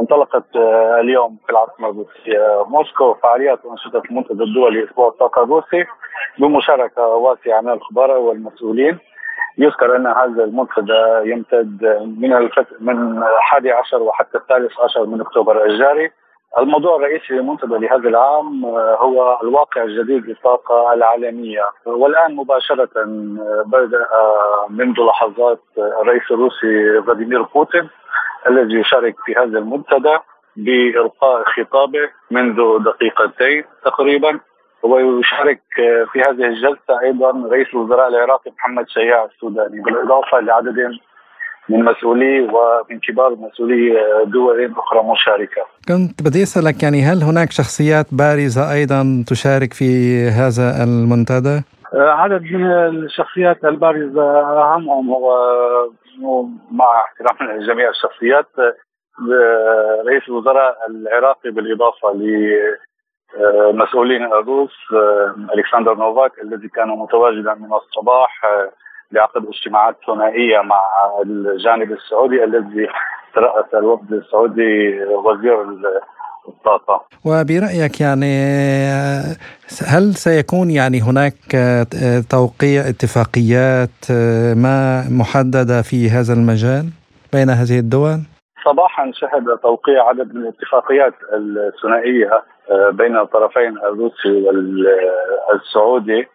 [0.00, 0.44] انطلقت
[1.00, 5.84] اليوم في العاصمة الروسية موسكو فعاليات وأنشطة المنتدى الدولي أسبوع الطاقة الروسي
[6.38, 8.98] بمشاركة واسعة من الخبراء والمسؤولين.
[9.58, 11.84] يذكر أن هذا المنتدى يمتد
[12.18, 12.66] من الفت...
[12.80, 16.10] من 11 وحتى الثالث عشر من أكتوبر الجاري.
[16.58, 21.62] الموضوع الرئيسي للمنتدى لهذا العام هو الواقع الجديد للطاقة العالمية.
[21.86, 22.90] والآن مباشرة
[23.66, 24.06] بدأ
[24.70, 27.88] منذ لحظات الرئيس الروسي فلاديمير بوتين
[28.48, 30.16] الذي يشارك في هذا المنتدى
[30.56, 34.40] بإلقاء خطابه منذ دقيقتين تقريبا.
[34.82, 35.62] ويشارك
[36.12, 40.76] في هذه الجلسة أيضا رئيس الوزراء العراقي محمد شياع السوداني بالإضافة لعدد
[41.68, 43.92] من مسؤولي ومن كبار مسؤولي
[44.24, 50.84] دول أخرى مشاركة كنت بدي أسألك يعني هل هناك شخصيات بارزة أيضا تشارك في هذا
[50.84, 51.62] المنتدى؟
[51.94, 58.46] عدد من الشخصيات البارزة أهمهم هو مع احترام لجميع الشخصيات
[60.06, 62.12] رئيس الوزراء العراقي بالإضافة
[63.40, 64.72] لمسؤولين الروس
[65.56, 68.40] ألكسندر نوفاك الذي كان متواجدا من الصباح
[69.12, 70.82] لعقد اجتماعات ثنائية مع
[71.24, 72.88] الجانب السعودي الذي
[73.34, 75.66] ترأس الوفد السعودي وزير
[76.48, 78.34] الطاقة وبرأيك يعني
[79.86, 81.34] هل سيكون يعني هناك
[82.30, 84.10] توقيع اتفاقيات
[84.56, 86.88] ما محددة في هذا المجال
[87.32, 88.18] بين هذه الدول؟
[88.64, 92.42] صباحا شهد توقيع عدد من الاتفاقيات الثنائية
[92.90, 94.48] بين الطرفين الروسي
[95.48, 96.28] والسعودي.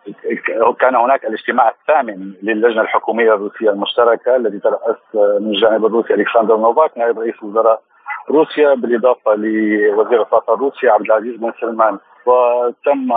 [0.80, 6.98] كان هناك الاجتماع الثامن للجنة الحكومية الروسية المشتركة الذي ترأس من الجانب الروسي ألكسندر نوفاك
[6.98, 7.82] نائب رئيس وزراء
[8.30, 11.98] روسيا بالإضافة لوزير الطاقة الروسي عبد العزيز بن سلمان.
[12.26, 13.14] وتم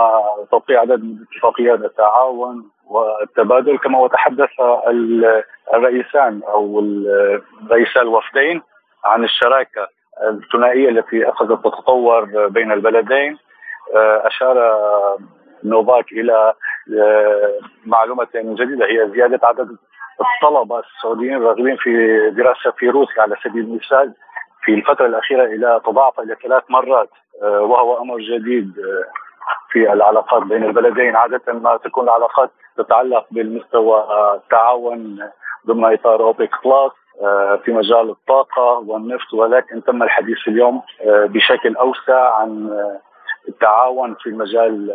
[0.51, 3.77] توقيع عدد من اتفاقيات التعاون والتبادل.
[3.77, 4.49] كما وتحدث
[5.73, 6.83] الرئيسان أو
[7.71, 8.61] رئيسا الوفدين
[9.05, 9.87] عن الشراكة
[10.29, 13.37] الثنائية التي أخذت تتطور بين البلدين
[13.95, 14.77] أشار
[15.63, 16.53] نوفاك إلى
[17.85, 19.77] معلومة جديدة هي زيادة عدد
[20.21, 21.91] الطلبة السعوديين الراغبين في
[22.29, 24.13] دراسة في روسيا على سبيل المثال
[24.63, 27.09] في الفترة الأخيرة إلى تضاعف إلى ثلاث مرات
[27.43, 29.05] آه، وهو أمر جديد آه،
[29.71, 31.15] في العلاقات بين البلدين.
[31.15, 35.19] عادة ما تكون العلاقات تتعلق بالمستوى التعاون
[35.67, 36.91] ضمن إطار أوبك بلس آه،
[37.65, 42.69] في مجال الطاقة والنفط ولكن تم الحديث اليوم بشكل أوسع عن
[43.47, 44.91] التعاون في مجال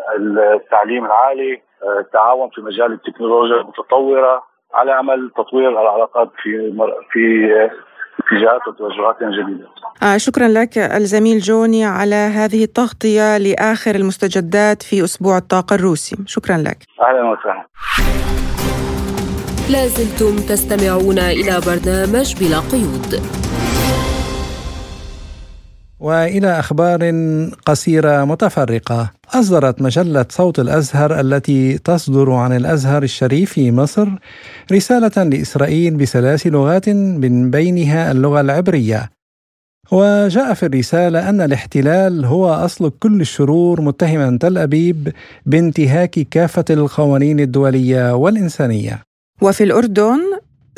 [0.54, 1.62] التعليم العالي
[2.00, 4.42] التعاون في مجال التكنولوجيا المتطورة
[4.74, 6.72] على أمل تطوير العلاقات في
[7.10, 7.54] في
[8.20, 9.68] اتجاهات وتوجهات جديدة.
[10.02, 16.56] آه شكرا لك الزميل جوني على هذه التغطية لآخر المستجدات في أسبوع الطاقة الروسي، شكرا
[16.56, 16.78] لك.
[17.00, 17.66] أهلا وسهلا.
[19.70, 23.22] لازلتم تستمعون إلى برنامج بلا قيود.
[26.00, 27.12] وإلى أخبار
[27.66, 29.10] قصيرة متفرقة.
[29.34, 34.08] أصدرت مجلة صوت الأزهر التي تصدر عن الأزهر الشريف في مصر
[34.72, 39.10] رسالة لإسرائيل بثلاث لغات من بينها اللغة العبرية.
[39.92, 45.12] وجاء في الرسالة أن الاحتلال هو أصل كل الشرور متهما تل أبيب
[45.46, 49.02] بانتهاك كافة القوانين الدولية والإنسانية.
[49.46, 50.20] وفي الأردن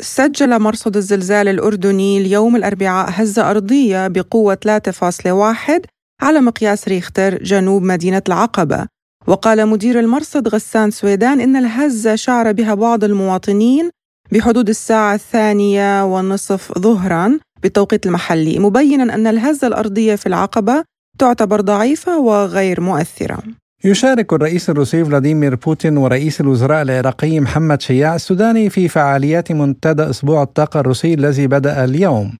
[0.01, 5.81] سجل مرصد الزلزال الأردني اليوم الأربعاء هزة أرضية بقوة 3.1
[6.21, 8.87] على مقياس ريختر جنوب مدينة العقبة.
[9.27, 13.89] وقال مدير المرصد غسان سويدان إن الهزة شعر بها بعض المواطنين
[14.31, 20.83] بحدود الساعة الثانية والنصف ظهرا بالتوقيت المحلي مبينا أن الهزة الأرضية في العقبة
[21.19, 23.43] تعتبر ضعيفة وغير مؤثرة.
[23.83, 30.43] يشارك الرئيس الروسي فلاديمير بوتين ورئيس الوزراء العراقي محمد شياع السوداني في فعاليات منتدى أسبوع
[30.43, 32.37] الطاقة الروسي الذي بدأ اليوم.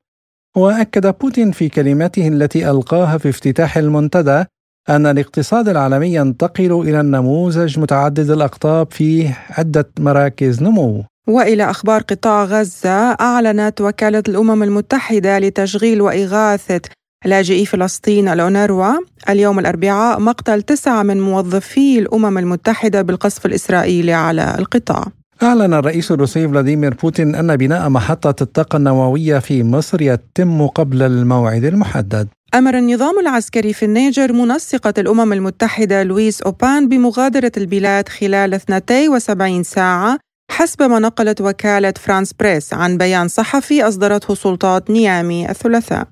[0.58, 4.44] وأكد بوتين في كلمته التي ألقاها في افتتاح المنتدى
[4.90, 11.04] أن الاقتصاد العالمي ينتقل إلى النموذج متعدد الأقطاب في عدة مراكز نمو.
[11.28, 16.82] وإلى أخبار قطاع غزة أعلنت وكالة الأمم المتحدة لتشغيل وإغاثة
[17.26, 18.94] لاجئي فلسطين الأونروا.
[19.30, 25.06] اليوم الأربعاء مقتل تسعة من موظفي الأمم المتحدة بالقصف الإسرائيلي على القطاع.
[25.44, 31.64] أعلن الرئيس الروسي فلاديمير بوتين أن بناء محطة الطاقة النووية في مصر يتم قبل الموعد
[31.64, 32.28] المحدد.
[32.56, 40.18] أمر النظام العسكري في النيجر منسقة الأمم المتحدة لويس أوبان بمغادرة البلاد خلال 72 ساعة
[40.52, 46.08] حسب ما نقلت وكالة فرانس بريس عن بيان صحفي أصدرته سلطات نيامي الثلاثاء.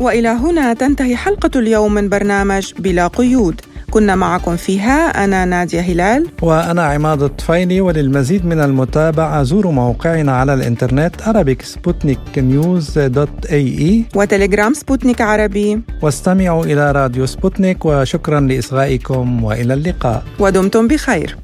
[0.00, 3.60] وإلى هنا تنتهي حلقة اليوم من برنامج بلا قيود.
[3.90, 6.26] كنا معكم فيها أنا نادية هلال.
[6.42, 14.04] وأنا عماد الطفيلي وللمزيد من المتابعة زوروا موقعنا على الإنترنت Arabic Sputnik News dot ae
[14.14, 15.80] وتليجرام سبوتنيك عربي.
[16.02, 20.22] واستمعوا إلى راديو سبوتنيك وشكرا لإصغائكم وإلى اللقاء.
[20.38, 21.36] ودمتم بخير.